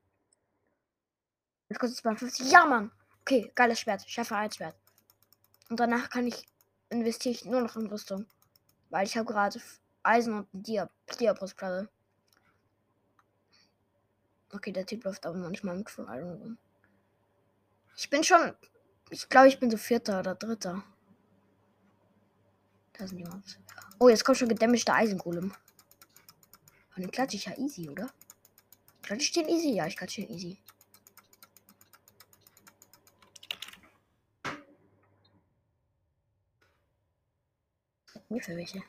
Das 1.69 1.79
kostet 1.79 1.99
250. 1.99 2.51
Ja, 2.51 2.65
Mann. 2.65 2.91
Okay, 3.27 3.51
geiles 3.55 3.81
Schwert. 3.81 4.09
Schärfe 4.09 4.37
1 4.37 4.55
Schwert. 4.55 4.77
Und 5.69 5.81
danach 5.81 6.09
kann 6.09 6.27
ich 6.27 6.45
investiere 6.87 7.35
ich 7.35 7.43
nur 7.43 7.59
noch 7.59 7.75
in 7.75 7.87
Rüstung. 7.87 8.25
Weil 8.89 9.05
ich 9.05 9.17
habe 9.17 9.25
gerade 9.25 9.59
Eisen 10.01 10.33
und 10.33 10.47
Dia, 10.53 10.89
Dia 11.19 11.33
Brustplatte. 11.33 11.89
Okay, 14.53 14.71
der 14.71 14.85
Typ 14.85 15.03
läuft 15.03 15.25
aber 15.25 15.35
manchmal 15.35 15.75
mit 15.75 15.89
von 15.89 16.07
Iron 16.07 16.41
rum. 16.41 16.57
Ich 17.97 18.09
bin 18.09 18.23
schon. 18.23 18.55
Ich 19.09 19.27
glaube, 19.27 19.49
ich 19.49 19.59
bin 19.59 19.69
so 19.69 19.75
Vierter 19.75 20.21
oder 20.21 20.33
Dritter. 20.33 20.81
Da 22.93 23.07
sind 23.07 23.17
die 23.17 23.25
Mobs. 23.25 23.59
Oh, 23.99 24.07
jetzt 24.07 24.23
kommt 24.23 24.37
schon 24.37 24.47
gedämmigter 24.47 24.93
Eisengolem. 24.93 25.53
Von 26.91 27.01
den 27.01 27.11
klatsche 27.11 27.35
ich 27.35 27.43
ja 27.43 27.57
easy, 27.57 27.89
oder? 27.89 28.09
Klatsche 29.01 29.23
ich 29.23 29.31
den 29.33 29.49
easy? 29.49 29.73
Ja, 29.73 29.85
ich 29.85 29.97
klatsche 29.97 30.21
den 30.21 30.33
easy. 30.33 30.61
Mir 38.29 38.41
für 38.41 38.55
welche. 38.55 38.83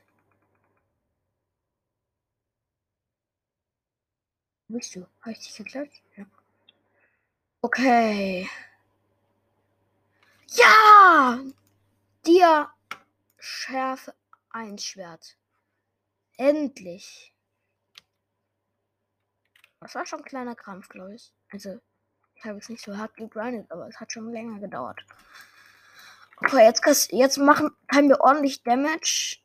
Wo 4.68 4.76
bist 4.76 4.94
du? 4.96 5.06
Habe 5.20 5.32
ich 5.32 5.38
dich 5.38 5.56
geklatscht? 5.56 6.02
Ja. 6.16 6.26
Okay. 7.62 8.48
Ja! 10.48 11.40
Dir 12.26 12.70
Schärfe 13.38 14.14
1 14.50 14.84
Schwert. 14.84 15.36
Endlich. 16.36 17.32
Das 19.80 19.94
war 19.94 20.06
schon 20.06 20.20
ein 20.20 20.24
kleiner 20.24 20.56
Krampf, 20.56 20.88
glaube 20.88 21.14
ich. 21.14 21.32
Also, 21.50 21.80
ich 22.34 22.44
habe 22.44 22.58
es 22.58 22.68
nicht 22.68 22.84
so 22.84 22.96
hart 22.96 23.16
gegrindet, 23.16 23.70
aber 23.70 23.88
es 23.88 23.98
hat 24.00 24.12
schon 24.12 24.32
länger 24.32 24.58
gedauert. 24.60 25.04
Okay, 26.40 26.64
jetzt, 26.64 27.12
jetzt 27.12 27.36
machen, 27.38 27.70
haben 27.92 28.08
wir 28.08 28.20
ordentlich 28.20 28.62
Damage 28.62 29.38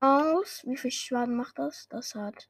aus. 0.00 0.62
Wie 0.64 0.76
viel 0.76 0.90
Schaden 0.90 1.36
macht 1.36 1.58
das? 1.58 1.86
Das 1.88 2.14
hat 2.14 2.48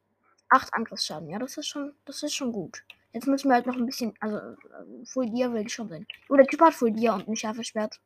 8 0.48 0.72
Angriffsschaden. 0.74 1.28
Ja, 1.28 1.38
das 1.38 1.56
ist 1.56 1.66
schon, 1.66 1.94
das 2.04 2.22
ist 2.22 2.34
schon 2.34 2.52
gut. 2.52 2.84
Jetzt 3.12 3.26
müssen 3.26 3.48
wir 3.48 3.54
halt 3.54 3.66
noch 3.66 3.76
ein 3.76 3.86
bisschen, 3.86 4.14
also 4.20 4.38
äh, 4.38 5.04
Full 5.06 5.30
Dia 5.30 5.52
will 5.52 5.66
ich 5.66 5.72
schon 5.72 5.88
sein. 5.88 6.06
Oh, 6.28 6.36
der 6.36 6.46
Typ 6.46 6.60
hat 6.60 6.74
Full 6.74 6.92
Dia 6.92 7.14
und 7.14 7.28
ein 7.28 7.36
scharfes 7.36 7.68
Schwert. 7.68 8.00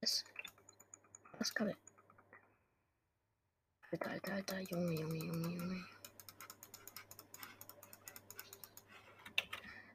Das, 0.00 0.24
das 1.38 1.54
kann 1.54 1.68
ich. 1.68 1.76
Alter, 3.92 4.10
alter, 4.10 4.32
alter, 4.34 4.60
Junge, 4.60 5.00
Junge, 5.00 5.18
Junge, 5.18 5.48
Junge. 5.48 5.86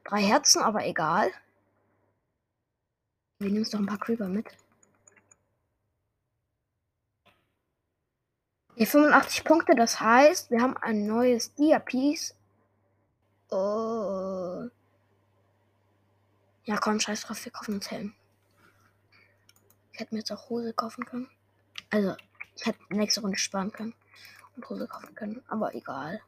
Drei 0.04 0.22
Herzen, 0.22 0.62
aber 0.62 0.84
egal. 0.86 1.30
Wir 3.40 3.50
nehmen 3.50 3.64
doch 3.64 3.78
ein 3.78 3.86
paar 3.86 3.98
Creeper 3.98 4.28
mit. 4.28 4.46
Hier 8.74 8.86
85 8.86 9.44
Punkte, 9.44 9.74
das 9.74 9.98
heißt, 9.98 10.50
wir 10.50 10.60
haben 10.60 10.76
ein 10.76 11.06
neues 11.06 11.54
Dia-Piece. 11.54 12.34
Oh. 13.48 14.68
Ja, 16.64 16.76
komm, 16.76 17.00
scheiß 17.00 17.22
drauf, 17.22 17.42
wir 17.42 17.52
kaufen 17.52 17.74
uns 17.76 17.90
Helm. 17.90 18.14
Ich 19.92 20.00
hätte 20.00 20.14
mir 20.14 20.20
jetzt 20.20 20.32
auch 20.32 20.50
Hose 20.50 20.74
kaufen 20.74 21.06
können. 21.06 21.28
Also, 21.88 22.16
ich 22.56 22.66
hätte 22.66 22.78
nächste 22.90 23.22
Runde 23.22 23.38
sparen 23.38 23.72
können 23.72 23.94
und 24.54 24.68
Hose 24.68 24.86
kaufen 24.86 25.14
können, 25.14 25.42
aber 25.48 25.74
egal. 25.74 26.20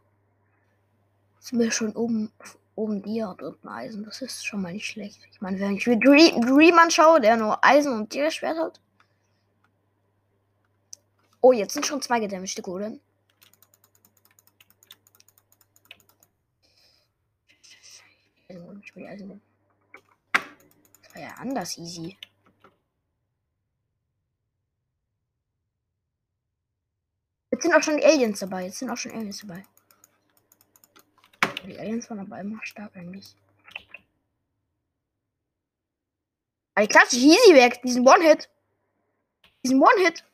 Sind 1.41 1.59
wir 1.59 1.71
schon 1.71 1.95
oben 1.95 2.33
oben 2.75 3.03
Dia 3.03 3.31
und 3.31 3.43
unten 3.43 3.69
Eisen. 3.69 4.05
Das 4.05 4.23
ist 4.23 4.47
schon 4.47 4.63
mal 4.63 4.73
nicht 4.73 4.87
schlecht. 4.87 5.21
Ich 5.31 5.41
meine, 5.41 5.59
wenn 5.61 5.77
ich 5.77 5.87
mir 5.87 5.99
Dream, 5.99 6.41
Dream 6.41 6.79
anschaue, 6.79 7.21
der 7.21 7.37
nur 7.37 7.63
Eisen 7.65 7.93
und 7.93 8.13
Dia 8.13 8.31
Schwert 8.31 8.59
hat. 8.59 8.81
Oh, 11.41 11.53
jetzt 11.53 11.75
sind 11.75 11.87
schon 11.87 12.01
zwei 12.01 12.21
gedämmte 12.21 12.63
Eisen. 19.13 19.43
Das 21.03 21.15
war 21.15 21.23
ja 21.23 21.35
anders 21.39 21.77
easy. 21.79 22.17
Jetzt 27.51 27.63
sind 27.63 27.75
auch 27.75 27.83
schon 27.83 27.99
die 27.99 28.05
Aliens 28.05 28.41
dabei. 28.41 28.65
Jetzt 28.65 28.79
sind 28.79 28.91
auch 28.91 28.97
schon 28.97 29.13
Aliens 29.13 29.41
dabei. 29.41 29.65
Die 31.65 31.79
Aliens 31.79 32.11
waren 32.11 32.21
aber 32.21 32.41
immer 32.41 32.65
stark 32.65 32.95
eigentlich. 32.97 33.37
Aber 36.75 36.87
die 36.87 36.93
klatsche 36.93 37.17
easy 37.17 37.55
weg. 37.55 37.81
Diesen 37.83 38.07
One-Hit. 38.07 38.51
Diesen 39.63 39.81
One-Hit. 39.81 40.25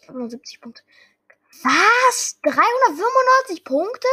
Ich 0.00 0.08
habe 0.08 0.18
nur 0.18 0.30
70 0.30 0.60
Punkte. 0.60 0.82
Was? 1.62 2.40
395 2.42 3.64
Punkte? 3.64 4.08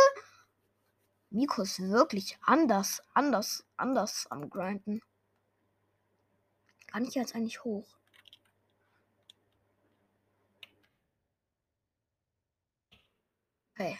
Nico 1.30 1.62
ist 1.62 1.80
wirklich 1.80 2.38
anders, 2.41 3.02
anders, 3.13 3.65
anders 3.78 4.28
am 4.30 4.50
Grinden. 4.50 5.02
Kann 6.88 7.06
ich 7.06 7.15
jetzt 7.15 7.36
eigentlich 7.36 7.63
hoch? 7.63 7.88
Okay. 13.74 14.00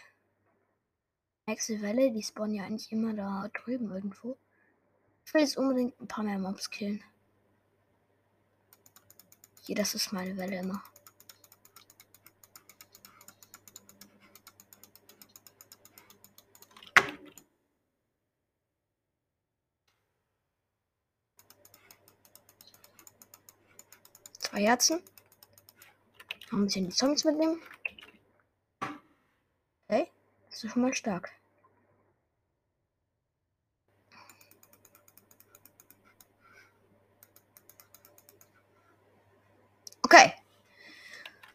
Nächste 1.50 1.82
Welle, 1.82 2.12
die 2.12 2.24
spawnen 2.24 2.56
ja 2.56 2.66
eigentlich 2.66 2.92
immer 2.92 3.14
da 3.14 3.50
drüben 3.54 3.90
irgendwo. 3.90 4.38
Ich 5.26 5.34
will 5.34 5.40
jetzt 5.40 5.58
unbedingt 5.58 5.98
ein 6.02 6.08
paar 6.08 6.26
mehr 6.26 6.38
Mobs 6.38 6.70
killen. 6.70 7.02
Hier, 9.62 9.78
das 9.78 9.96
ist 9.96 10.12
meine 10.12 10.36
Welle 10.36 10.60
immer. 10.60 10.84
Zwei 24.40 24.64
Herzen. 24.64 25.02
Noch 26.52 26.60
ein 26.60 26.66
bisschen 26.66 26.90
die 26.90 26.96
Zombies 26.96 27.24
mitnehmen. 27.24 27.62
Das 30.58 30.63
ist 30.63 30.72
schon 30.72 30.82
mal 30.82 30.93
stark. 30.96 31.30
Okay. 40.02 40.34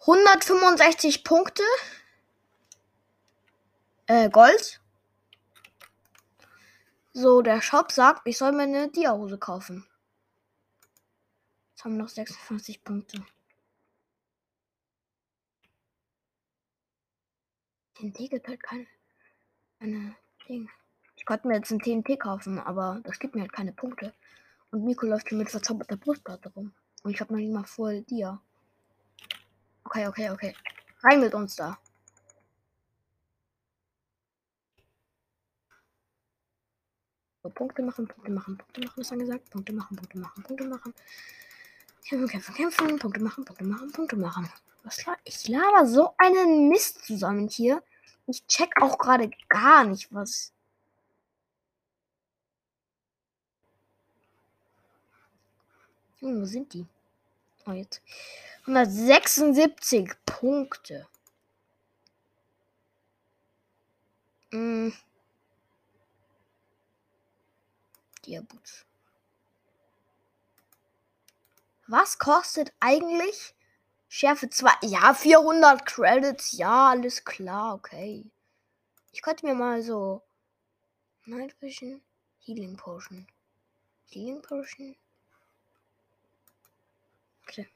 165 0.02 1.24
Punkte. 1.24 1.64
Äh, 4.06 4.30
Gold. 4.30 4.80
So, 7.12 7.42
der 7.42 7.60
Shop 7.60 7.90
sagt, 7.90 8.24
ich 8.28 8.38
soll 8.38 8.52
mir 8.52 8.62
eine 8.62 8.88
Dia-Hose 8.88 9.36
kaufen. 9.36 9.84
Jetzt 11.70 11.84
haben 11.84 11.96
wir 11.96 12.04
noch 12.04 12.08
56 12.08 12.84
Punkte. 12.84 13.26
TNT 18.02 18.30
gibt 18.30 18.48
halt 18.48 18.62
keine, 18.62 18.86
keine 19.78 20.16
Ding. 20.48 20.68
Ich 21.14 21.24
konnte 21.24 21.46
mir 21.46 21.54
jetzt 21.54 21.70
ein 21.70 21.78
TNT 21.78 22.18
kaufen, 22.18 22.58
aber 22.58 23.00
das 23.04 23.18
gibt 23.18 23.34
mir 23.34 23.42
halt 23.42 23.52
keine 23.52 23.72
Punkte. 23.72 24.12
Und 24.70 24.84
Nico 24.84 25.06
läuft 25.06 25.28
hier 25.28 25.38
mit 25.38 25.50
verzauberter 25.50 25.96
Brustplatte 25.96 26.48
rum. 26.50 26.72
Und 27.04 27.12
ich 27.12 27.20
habe 27.20 27.32
noch 27.32 27.40
nicht 27.40 27.52
mal 27.52 27.64
voll 27.64 28.02
dir. 28.02 28.40
Okay, 29.84 30.08
okay, 30.08 30.30
okay. 30.30 30.54
Rein 31.02 31.20
mit 31.20 31.34
uns 31.34 31.54
da. 31.54 31.78
So, 37.42 37.50
Punkte 37.50 37.82
machen, 37.82 38.08
Punkte 38.08 38.32
machen, 38.32 38.56
Punkte 38.56 38.80
machen, 38.80 39.00
ist 39.00 39.12
angesagt. 39.12 39.50
Punkte 39.50 39.72
machen, 39.72 39.96
Punkte 39.96 40.18
machen, 40.18 40.42
Punkte 40.42 40.64
machen. 40.66 40.94
Kämpfen, 42.04 42.28
kämpfen, 42.28 42.54
kämpfen, 42.54 42.98
Punkte 42.98 43.20
machen, 43.22 43.44
Punkte 43.44 43.64
machen, 43.64 43.92
Punkte 43.92 44.16
machen. 44.16 44.48
Was 44.84 45.04
la 45.06 45.16
ich 45.24 45.46
laber 45.48 45.86
so 45.86 46.14
einen 46.18 46.68
Mist 46.68 47.04
zusammen 47.04 47.48
hier. 47.48 47.82
Ich 48.26 48.46
check 48.46 48.80
auch 48.80 48.98
gerade 48.98 49.30
gar 49.48 49.84
nicht, 49.84 50.12
was. 50.12 50.52
Hm, 56.20 56.40
wo 56.40 56.44
sind 56.44 56.72
die? 56.72 56.86
Oh, 57.66 57.72
jetzt. 57.72 58.00
176 58.66 60.10
Punkte. 60.24 61.06
Hm. 64.52 64.92
Diaboots. 68.24 68.84
Was 71.88 72.18
kostet 72.18 72.72
eigentlich 72.80 73.54
Schärfe 74.14 74.50
2? 74.50 74.70
Ja, 74.82 75.14
400 75.14 75.86
Credits. 75.86 76.52
Ja, 76.52 76.90
alles 76.90 77.24
klar, 77.24 77.74
okay. 77.74 78.30
Ich 79.10 79.22
könnte 79.22 79.46
mir 79.46 79.54
mal 79.54 79.82
so 79.82 80.20
Night 81.24 81.56
Vision, 81.62 82.02
Healing 82.40 82.76
Potion. 82.76 83.26
Healing 84.10 84.42
Potion. 84.42 84.96
Okay. 87.48 87.66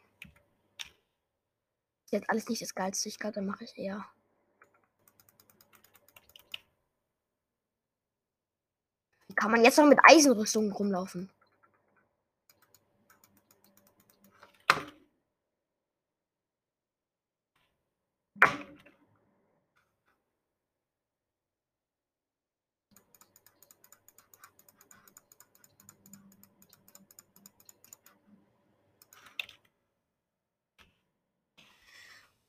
Jetzt 2.11 2.29
alles 2.29 2.51
nicht 2.51 2.61
das 2.61 2.75
geilste. 2.75 3.09
Ich 3.09 3.19
glaube, 3.19 3.37
dann 3.37 3.47
mache 3.47 3.65
ich 3.65 3.79
eher. 3.79 4.05
Kann 9.37 9.53
man 9.53 9.65
jetzt 9.65 9.79
noch 9.79 9.87
mit 9.87 10.01
Eisenrüstungen 10.03 10.73
rumlaufen? 10.73 11.31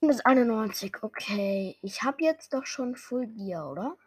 Bis 0.08 0.22
91, 0.22 1.04
okay. 1.04 1.78
Ich 1.82 2.04
habe 2.04 2.24
jetzt 2.24 2.54
doch 2.54 2.65
schon 2.65 2.96
Full 2.96 3.28
Gear, 3.28 3.70
oder? 3.70 3.98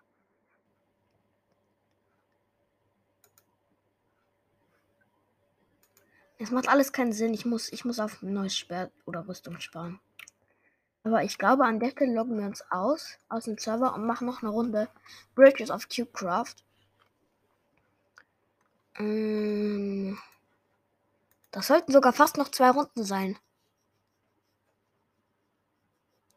Es 6.39 6.51
macht 6.51 6.69
alles 6.71 6.95
keinen 6.95 7.13
Sinn. 7.13 7.35
Ich 7.35 7.45
muss, 7.45 7.71
ich 7.71 7.85
muss 7.85 8.01
auf 8.01 8.23
ein 8.23 8.33
neues 8.33 8.57
Schwert 8.57 8.93
oder 9.05 9.29
Rüstung 9.29 9.61
sparen. 9.61 10.01
Aber 11.05 11.23
ich 11.23 11.37
glaube, 11.37 11.67
an 11.67 11.81
der 11.81 11.91
Stelle 11.91 12.15
loggen 12.15 12.39
wir 12.39 12.47
uns 12.47 12.63
aus, 12.71 13.19
aus 13.29 13.45
dem 13.45 13.59
Server 13.59 13.95
und 13.95 14.07
machen 14.07 14.27
noch 14.27 14.43
eine 14.43 14.51
Runde 14.51 14.89
Bridges 15.35 15.71
of 15.71 15.87
CubeCraft. 15.91 16.65
Ähm, 18.97 20.19
das 21.51 21.67
sollten 21.67 21.93
sogar 21.93 22.15
fast 22.15 22.39
noch 22.39 22.51
zwei 22.51 22.71
Runden 22.71 23.05
sein. 23.05 23.39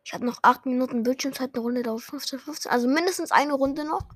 Ich 0.04 0.13
habe 0.13 0.26
noch 0.26 0.39
8 0.42 0.66
Minuten 0.66 1.04
Bildschirmzeit, 1.04 1.52
eine 1.54 1.63
Runde 1.63 1.84
dauert 1.84 2.02
15, 2.02 2.39
15. 2.39 2.72
Also 2.72 2.88
mindestens 2.88 3.32
eine 3.32 3.54
Runde 3.54 3.86
noch. 3.86 4.08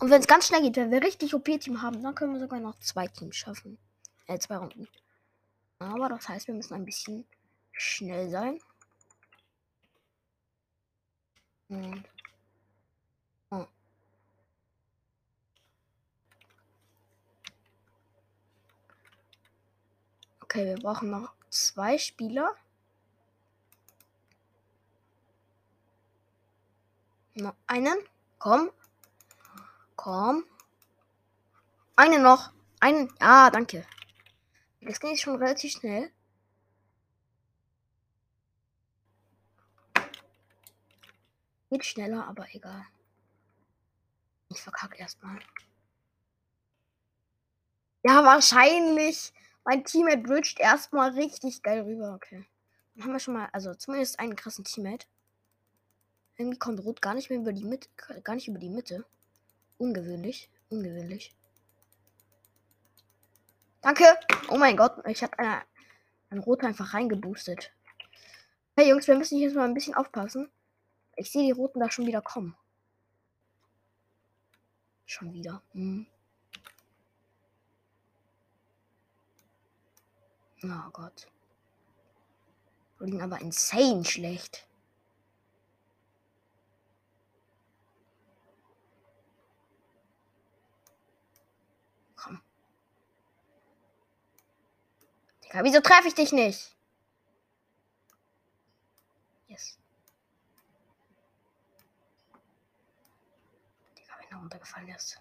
Und 0.00 0.10
wenn 0.10 0.20
es 0.20 0.26
ganz 0.26 0.48
schnell 0.48 0.62
geht, 0.62 0.76
wenn 0.76 0.90
wir 0.90 1.02
richtig 1.02 1.34
OP-Team 1.34 1.80
haben, 1.80 2.02
dann 2.02 2.14
können 2.14 2.32
wir 2.32 2.40
sogar 2.40 2.60
noch 2.60 2.78
zwei 2.80 3.06
Teams 3.06 3.36
schaffen. 3.36 3.78
Äh, 4.26 4.38
zwei 4.38 4.56
Runden. 4.56 4.88
Aber 5.78 6.08
das 6.08 6.28
heißt, 6.28 6.48
wir 6.48 6.54
müssen 6.54 6.74
ein 6.74 6.84
bisschen 6.84 7.26
schnell 7.72 8.30
sein. 8.30 8.58
Und. 11.68 12.04
Oh. 13.50 13.66
Okay, 20.40 20.66
wir 20.66 20.76
brauchen 20.76 21.10
noch 21.10 21.32
zwei 21.50 21.96
Spieler. 21.98 22.54
Noch 27.38 27.54
einen. 27.66 27.98
Komm. 28.38 28.70
Komm. 29.94 30.46
Einen 31.94 32.22
noch. 32.22 32.50
Einen. 32.80 33.12
Ja, 33.20 33.50
danke. 33.50 33.86
Das 34.80 35.00
geht 35.00 35.20
schon 35.20 35.36
relativ 35.36 35.72
schnell. 35.72 36.10
Geht 41.68 41.84
schneller, 41.84 42.26
aber 42.26 42.46
egal. 42.54 42.86
Ich 44.48 44.62
verkacke 44.62 44.96
erstmal. 44.96 45.38
Ja, 48.02 48.24
wahrscheinlich. 48.24 49.34
Mein 49.62 49.84
Teammate 49.84 50.22
bridget 50.22 50.60
erstmal 50.60 51.10
richtig 51.10 51.62
geil 51.62 51.82
rüber. 51.82 52.14
Okay. 52.14 52.46
Dann 52.94 53.04
haben 53.04 53.12
wir 53.12 53.20
schon 53.20 53.34
mal, 53.34 53.50
also 53.52 53.74
zumindest 53.74 54.18
einen 54.20 54.36
krassen 54.36 54.64
Teammate. 54.64 55.06
Irgendwie 56.36 56.58
kommt 56.58 56.84
Rot 56.84 57.00
gar 57.00 57.14
nicht 57.14 57.30
mehr 57.30 57.38
über 57.38 57.52
die 57.52 57.64
Mitte. 57.64 57.88
Gar 58.22 58.34
nicht 58.34 58.48
über 58.48 58.58
die 58.58 58.68
Mitte. 58.68 59.04
Ungewöhnlich. 59.78 60.50
Ungewöhnlich. 60.68 61.34
Danke. 63.80 64.04
Oh 64.48 64.58
mein 64.58 64.76
Gott. 64.76 65.04
Ich 65.06 65.22
habe 65.22 65.38
eine, 65.38 65.62
ein 66.30 66.38
Rot 66.38 66.62
einfach 66.62 66.92
reingeboostet. 66.92 67.72
Hey 68.76 68.90
Jungs, 68.90 69.06
wir 69.06 69.16
müssen 69.16 69.38
jetzt 69.38 69.56
mal 69.56 69.64
ein 69.64 69.74
bisschen 69.74 69.94
aufpassen. 69.94 70.50
Ich 71.14 71.30
sehe 71.30 71.44
die 71.44 71.52
Roten 71.52 71.80
da 71.80 71.90
schon 71.90 72.06
wieder 72.06 72.20
kommen. 72.20 72.54
Schon 75.06 75.32
wieder. 75.32 75.62
Hm. 75.72 76.06
Oh 80.62 80.90
Gott. 80.92 81.28
Wir 82.98 83.06
liegen 83.06 83.22
aber 83.22 83.40
insane 83.40 84.04
schlecht. 84.04 84.65
Digga, 95.56 95.64
wieso 95.64 95.80
treffe 95.80 96.08
ich 96.08 96.14
dich 96.14 96.32
nicht? 96.32 96.76
Yes. 99.48 99.78
Digga, 103.96 104.12
wenn 104.20 104.28
er 104.32 104.36
runtergefallen 104.36 104.88
ist. 104.90 105.18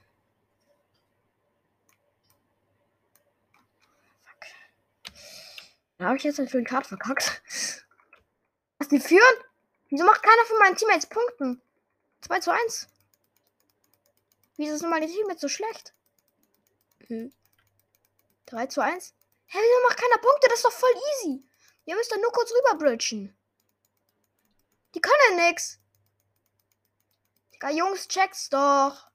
Fuck. 4.25 5.13
Da 5.99 6.05
habe 6.07 6.17
ich 6.17 6.23
jetzt 6.23 6.37
natürlich 6.37 6.67
Karte 6.67 6.89
verkackt. 6.89 7.41
Was, 8.77 8.89
die 8.89 8.99
führen? 8.99 9.21
Wieso 9.89 10.03
macht 10.03 10.21
keiner 10.21 10.45
von 10.47 10.57
meinen 10.57 10.75
Teammates 10.75 11.05
Punkten? 11.05 11.61
2 12.19 12.39
zu 12.41 12.51
1. 12.51 12.89
Wieso 14.57 14.75
ist 14.75 14.81
nun 14.81 14.99
die 14.99 15.07
Teammates 15.07 15.39
so 15.39 15.47
schlecht? 15.47 15.93
Hm. 17.07 17.31
3 18.47 18.67
zu 18.67 18.81
1. 18.81 19.14
Hä, 19.47 19.57
wieso 19.61 19.87
macht 19.87 19.99
keiner 19.99 20.17
Punkte? 20.17 20.47
Das 20.47 20.59
ist 20.59 20.65
doch 20.65 20.71
voll 20.71 20.93
easy. 20.93 21.47
Ihr 21.85 21.95
müsst 21.95 22.11
dann 22.11 22.21
nur 22.21 22.31
kurz 22.31 22.51
rüberbridgen. 22.51 23.37
Die 24.93 25.01
können 25.01 25.37
ja 25.37 25.47
nix. 25.47 25.79
Digga, 27.53 27.69
Jungs, 27.69 28.07
check's 28.07 28.49
doch. 28.49 29.11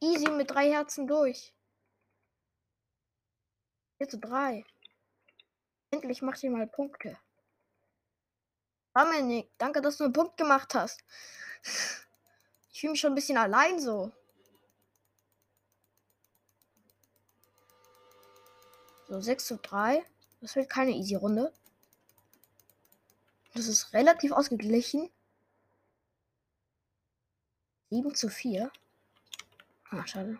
Easy 0.00 0.30
mit 0.30 0.50
drei 0.50 0.70
Herzen 0.70 1.06
durch. 1.06 1.54
4 3.98 4.08
zu 4.08 4.18
3. 4.18 4.64
Endlich 5.90 6.22
macht 6.22 6.42
ihr 6.42 6.50
mal 6.50 6.66
Punkte. 6.66 7.18
Dominik, 8.94 9.50
danke, 9.58 9.80
dass 9.80 9.96
du 9.96 10.04
einen 10.04 10.12
Punkt 10.12 10.36
gemacht 10.36 10.74
hast. 10.74 11.04
Ich 12.72 12.80
fühle 12.80 12.92
mich 12.92 13.00
schon 13.00 13.12
ein 13.12 13.16
bisschen 13.16 13.38
allein 13.38 13.80
so. 13.80 14.12
So, 19.08 19.20
6 19.20 19.46
zu 19.46 19.56
3. 19.56 20.04
Das 20.40 20.54
wird 20.54 20.68
keine 20.68 20.92
easy 20.92 21.14
Runde. 21.14 21.52
Das 23.54 23.66
ist 23.66 23.92
relativ 23.92 24.32
ausgeglichen. 24.32 25.10
7 27.90 28.14
zu 28.14 28.28
4. 28.28 28.70
Ah, 29.90 30.06
schade. 30.06 30.38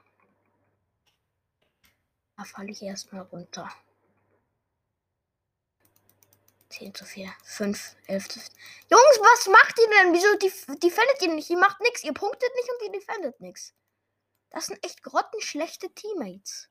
Da 2.36 2.44
falle 2.44 2.70
ich 2.70 2.82
erstmal 2.82 3.22
runter. 3.22 3.68
10 6.68 6.94
zu 6.94 7.06
4. 7.06 7.32
5, 7.42 7.96
11 8.06 8.28
zu 8.28 8.38
4. 8.38 8.48
Jungs, 8.90 9.18
was 9.18 9.46
macht 9.48 9.78
ihr 9.78 9.88
denn? 9.88 10.12
Wieso 10.12 10.36
die 10.36 10.78
defendet 10.78 11.22
ihr 11.22 11.34
nicht? 11.34 11.48
Ihr 11.48 11.58
macht 11.58 11.80
nichts. 11.80 12.04
Ihr 12.04 12.12
punktet 12.12 12.50
nicht 12.54 12.70
und 12.70 12.86
ihr 12.86 13.00
defendet 13.00 13.40
nichts. 13.40 13.74
Das 14.50 14.66
sind 14.66 14.84
echt 14.84 15.02
grottenschlechte 15.02 15.90
Teammates. 15.94 16.68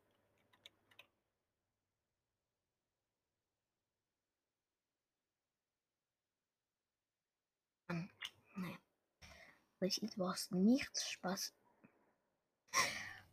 Mann, 7.87 8.11
nee. 8.55 8.77
Das 9.79 9.97
ist 9.97 10.17
was 10.17 10.51
nichts 10.51 11.09
Spaß. 11.09 11.53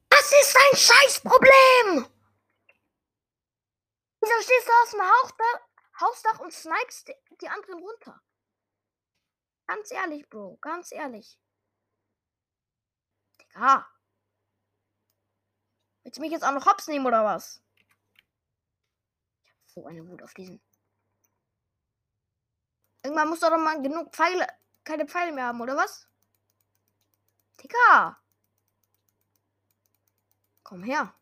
Das 0.09 0.33
ist 0.33 0.57
ein 0.57 0.77
Scheißproblem! 0.77 2.09
Wieso 4.21 4.43
stehst 4.43 4.67
du 4.67 4.73
aus 4.73 4.91
dem 4.91 5.01
Hauchdach, 5.01 5.69
Hausdach 6.01 6.39
und 6.41 6.53
snipest 6.53 7.11
die, 7.41 7.49
anderen 7.49 7.81
runter? 7.81 8.23
Ganz 9.67 9.91
ehrlich, 9.91 10.29
Bro, 10.31 10.57
ganz 10.61 10.93
ehrlich. 10.93 11.39
Digga. 13.39 13.87
Willst 16.03 16.19
du 16.19 16.23
mich 16.23 16.33
jetzt 16.33 16.45
auch 16.45 16.53
noch 16.53 16.67
hops 16.67 16.87
nehmen 16.87 17.07
oder 17.07 17.25
was? 17.25 17.63
Ich 19.45 19.51
habe 19.51 19.61
so 19.67 19.87
eine 19.87 20.07
Wut 20.07 20.23
auf 20.23 20.33
diesen. 20.33 20.63
Irgendwann 23.05 23.29
muss 23.29 23.41
doch 23.41 23.51
mal 23.59 23.83
genug 23.83 24.15
Pfeile, 24.15 24.47
keine 24.83 25.07
Pfeile 25.07 25.31
mehr 25.31 25.45
haben, 25.45 25.61
oder 25.61 25.77
was? 25.77 26.09
Digga. 27.61 28.19
Komm 30.63 30.83
her. 30.83 31.15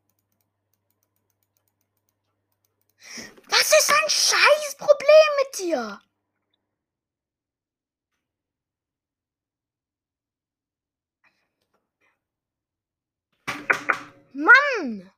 Was 3.48 3.72
ist 3.72 3.90
ein 3.90 4.08
Scheißproblem 4.08 5.30
mit 5.40 5.58
dir? 5.58 6.00
Mann! 14.32 15.12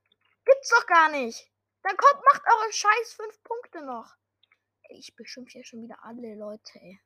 Gibt's 0.46 0.70
doch 0.70 0.86
gar 0.86 1.10
nicht. 1.10 1.46
Dann 1.82 1.96
kommt, 1.98 2.24
macht 2.32 2.42
eure 2.46 2.72
scheiß 2.72 3.12
fünf 3.12 3.42
Punkte 3.42 3.82
noch. 3.82 4.16
Ich 4.96 5.16
beschimpfe 5.16 5.58
ja 5.58 5.64
schon 5.64 5.82
wieder 5.82 6.04
alle 6.04 6.34
Leute, 6.36 6.80
ey. 6.80 7.00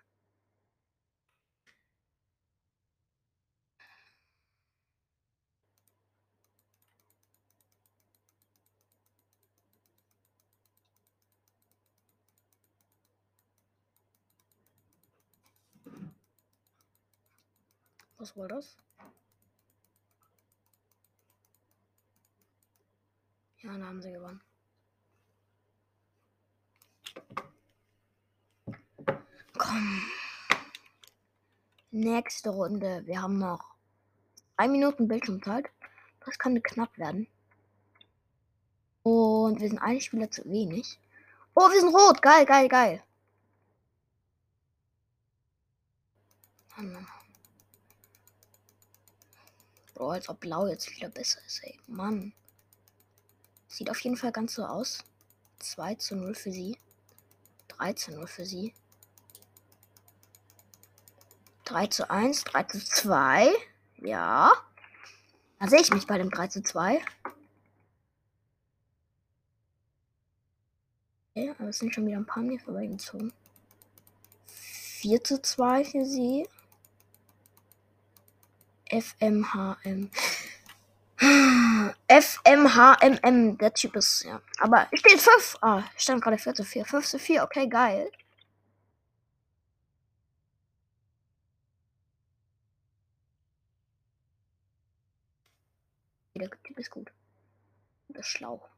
Was 18.18 18.36
war 18.36 18.48
das? 18.48 18.76
Ja, 23.58 23.72
dann 23.72 23.84
haben 23.84 24.02
sie 24.02 24.12
gewonnen. 24.12 24.47
Komm. 29.68 30.02
Nächste 31.90 32.48
Runde. 32.48 33.02
Wir 33.04 33.20
haben 33.20 33.38
noch 33.38 33.74
drei 34.56 34.66
Minuten 34.66 35.08
Bildschirmzeit. 35.08 35.66
Das 36.24 36.38
kann 36.38 36.62
knapp 36.62 36.96
werden. 36.96 37.26
Und 39.02 39.60
wir 39.60 39.68
sind 39.68 39.78
ein 39.78 40.00
Spieler 40.00 40.30
zu 40.30 40.44
wenig. 40.46 40.98
Oh, 41.54 41.70
wir 41.70 41.80
sind 41.80 41.94
rot. 41.94 42.22
Geil, 42.22 42.46
geil, 42.46 42.68
geil. 42.68 43.02
Bro, 49.94 50.10
als 50.10 50.28
ob 50.30 50.40
blau 50.40 50.66
jetzt 50.66 50.90
wieder 50.96 51.10
besser 51.10 51.44
ist, 51.44 51.62
ey. 51.64 51.78
Mann. 51.88 52.32
Sieht 53.66 53.90
auf 53.90 54.00
jeden 54.00 54.16
Fall 54.16 54.32
ganz 54.32 54.54
so 54.54 54.64
aus. 54.64 55.04
2 55.58 55.96
zu 55.96 56.16
0 56.16 56.34
für 56.34 56.52
sie. 56.52 56.78
3 57.68 57.92
zu 57.92 58.12
0 58.12 58.26
für 58.26 58.46
sie. 58.46 58.72
3 61.68 61.86
zu 61.88 62.10
1, 62.10 62.44
3 62.44 62.62
zu 62.64 62.84
2. 62.84 63.52
Ja. 63.98 64.52
Da 65.60 65.68
sehe 65.68 65.80
ich 65.80 65.92
mich 65.92 66.06
bei 66.06 66.18
dem 66.18 66.30
3 66.30 66.48
zu 66.48 66.62
2. 66.62 67.00
Okay, 71.34 71.54
aber 71.58 71.68
es 71.68 71.78
sind 71.78 71.94
schon 71.94 72.06
wieder 72.06 72.16
ein 72.16 72.26
paar 72.26 72.42
mir 72.42 72.58
vorbeigezogen. 72.58 73.32
4 74.46 75.22
zu 75.22 75.42
2 75.42 75.84
für 75.84 76.04
sie. 76.04 76.48
FMHM. 78.90 80.10
FMHMM, 82.08 83.58
der 83.58 83.74
Typ 83.74 83.96
ist, 83.96 84.24
ja. 84.24 84.40
Aber 84.58 84.88
steht 84.92 85.20
5. 85.20 85.58
Ah, 85.60 85.82
stand 85.96 86.22
gerade 86.22 86.38
4 86.38 86.54
zu 86.54 86.64
4. 86.64 86.84
5 86.84 87.06
zu 87.06 87.18
4, 87.18 87.42
okay, 87.44 87.68
geil. 87.68 88.10
Der 96.38 96.50
Typ 96.50 96.67
ist 96.78 96.90
gut. 96.90 97.12
Der 98.08 98.20
ist 98.20 98.28
schlau. 98.28 98.68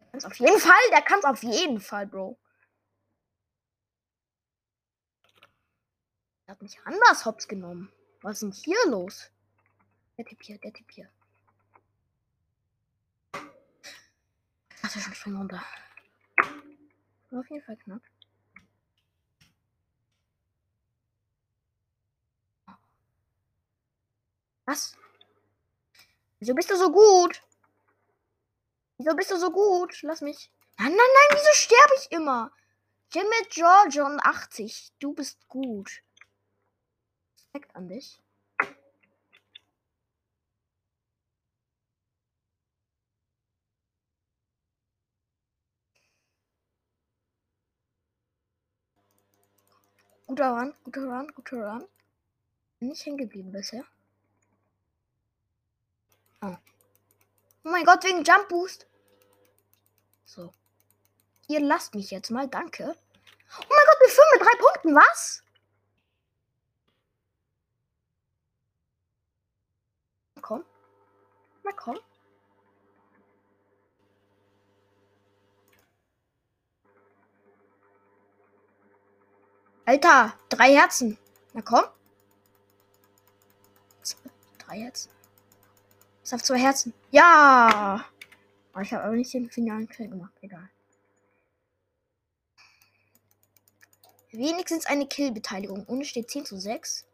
Der 0.00 0.06
kann 0.08 0.18
es 0.18 0.24
auf 0.24 0.34
jeden 0.36 0.58
Fall, 0.58 0.90
der 0.92 1.02
kann 1.02 1.18
es 1.18 1.24
auf 1.24 1.42
jeden 1.42 1.80
Fall, 1.80 2.06
Bro. 2.06 2.38
Er 6.46 6.52
hat 6.52 6.62
mich 6.62 6.78
anders 6.84 7.24
hops 7.26 7.48
genommen. 7.48 7.92
Was 8.22 8.34
ist 8.34 8.42
denn 8.42 8.52
hier 8.52 8.90
los? 8.90 9.30
Der 10.16 10.24
Typ 10.24 10.42
hier, 10.42 10.58
der 10.58 10.72
Typ 10.72 10.90
hier. 10.90 11.10
Ach, 14.82 14.94
wir 14.94 15.02
schon 15.02 15.14
springen 15.14 15.36
runter. 15.36 15.62
Auf 17.32 17.50
jeden 17.50 17.64
Fall 17.64 17.76
knapp. 17.76 18.02
Was? 24.64 24.96
Wieso 26.38 26.54
bist 26.54 26.70
du 26.70 26.76
so 26.76 26.90
gut? 26.92 27.42
Wieso 28.98 29.14
bist 29.14 29.30
du 29.30 29.38
so 29.38 29.50
gut? 29.50 30.02
Lass 30.02 30.20
mich. 30.20 30.50
Nein, 30.78 30.90
nein, 30.90 30.98
nein, 30.98 31.38
wieso 31.38 31.52
sterbe 31.52 31.94
ich 31.98 32.12
immer? 32.12 32.52
Jimmy 33.12 33.46
George 33.50 34.04
und 34.04 34.20
80. 34.20 34.92
Du 34.98 35.14
bist 35.14 35.48
gut. 35.48 36.02
Respekt 37.34 37.74
an 37.74 37.88
dich. 37.88 38.20
Guter 50.26 50.50
Run, 50.50 50.74
guter 50.84 51.06
Run, 51.06 51.32
guter 51.34 51.56
Run. 51.56 51.88
Bin 52.78 52.88
nicht 52.88 53.06
hängen 53.06 53.16
geblieben 53.16 53.52
bisher. 53.52 53.84
Oh. 56.46 56.56
oh 57.64 57.70
mein 57.70 57.84
Gott, 57.84 58.04
wegen 58.04 58.22
Jump 58.22 58.48
Boost. 58.48 58.86
So. 60.24 60.52
Ihr 61.48 61.60
lasst 61.60 61.94
mich 61.94 62.10
jetzt 62.10 62.30
mal, 62.30 62.48
danke. 62.48 62.84
Oh 62.84 63.64
mein 63.68 63.86
Gott, 63.86 64.00
wir 64.00 64.08
führen 64.08 64.28
mit 64.32 64.42
drei 64.42 64.58
Punkten, 64.58 64.94
was? 64.94 65.42
Komm. 70.40 70.64
Na 71.64 71.72
komm. 71.72 71.98
Alter, 79.84 80.34
drei 80.48 80.74
Herzen. 80.74 81.18
Na 81.52 81.62
komm. 81.62 81.84
Drei 84.58 84.80
Herzen. 84.80 85.15
Ist 86.26 86.34
auf 86.34 86.42
zwei 86.42 86.58
Herzen. 86.58 86.92
Ja! 87.12 88.04
Oh, 88.74 88.80
ich 88.80 88.92
habe 88.92 89.04
aber 89.04 89.14
nicht 89.14 89.32
den 89.32 89.48
finalen 89.48 89.88
Kill 89.88 90.08
gemacht. 90.08 90.32
Egal. 90.40 90.68
Wenigstens 94.32 94.86
eine 94.86 95.06
Kill-Beteiligung. 95.06 95.86
Ohne 95.86 96.04
steht 96.04 96.28
10 96.28 96.44
zu 96.44 96.58
6. 96.58 97.06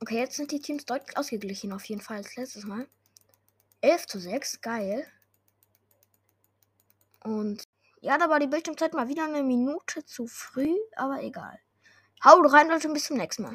Okay, 0.00 0.18
jetzt 0.18 0.36
sind 0.36 0.50
die 0.50 0.60
Teams 0.60 0.84
deutlich 0.84 1.16
ausgeglichen. 1.16 1.72
Auf 1.72 1.86
jeden 1.86 2.02
Fall 2.02 2.18
als 2.18 2.36
letztes 2.36 2.64
Mal. 2.64 2.86
11 3.80 4.06
zu 4.08 4.18
6. 4.20 4.60
Geil. 4.60 5.06
Und 7.24 7.66
ja, 8.02 8.18
da 8.18 8.28
war 8.28 8.40
die 8.40 8.46
Bildschirmzeit 8.46 8.92
mal 8.92 9.08
wieder 9.08 9.24
eine 9.24 9.42
Minute 9.42 10.04
zu 10.04 10.26
früh, 10.26 10.76
aber 10.96 11.22
egal. 11.22 11.58
Haut 12.22 12.52
rein, 12.52 12.68
Leute, 12.68 12.90
bis 12.90 13.04
zum 13.04 13.16
nächsten 13.16 13.44
Mal. 13.44 13.50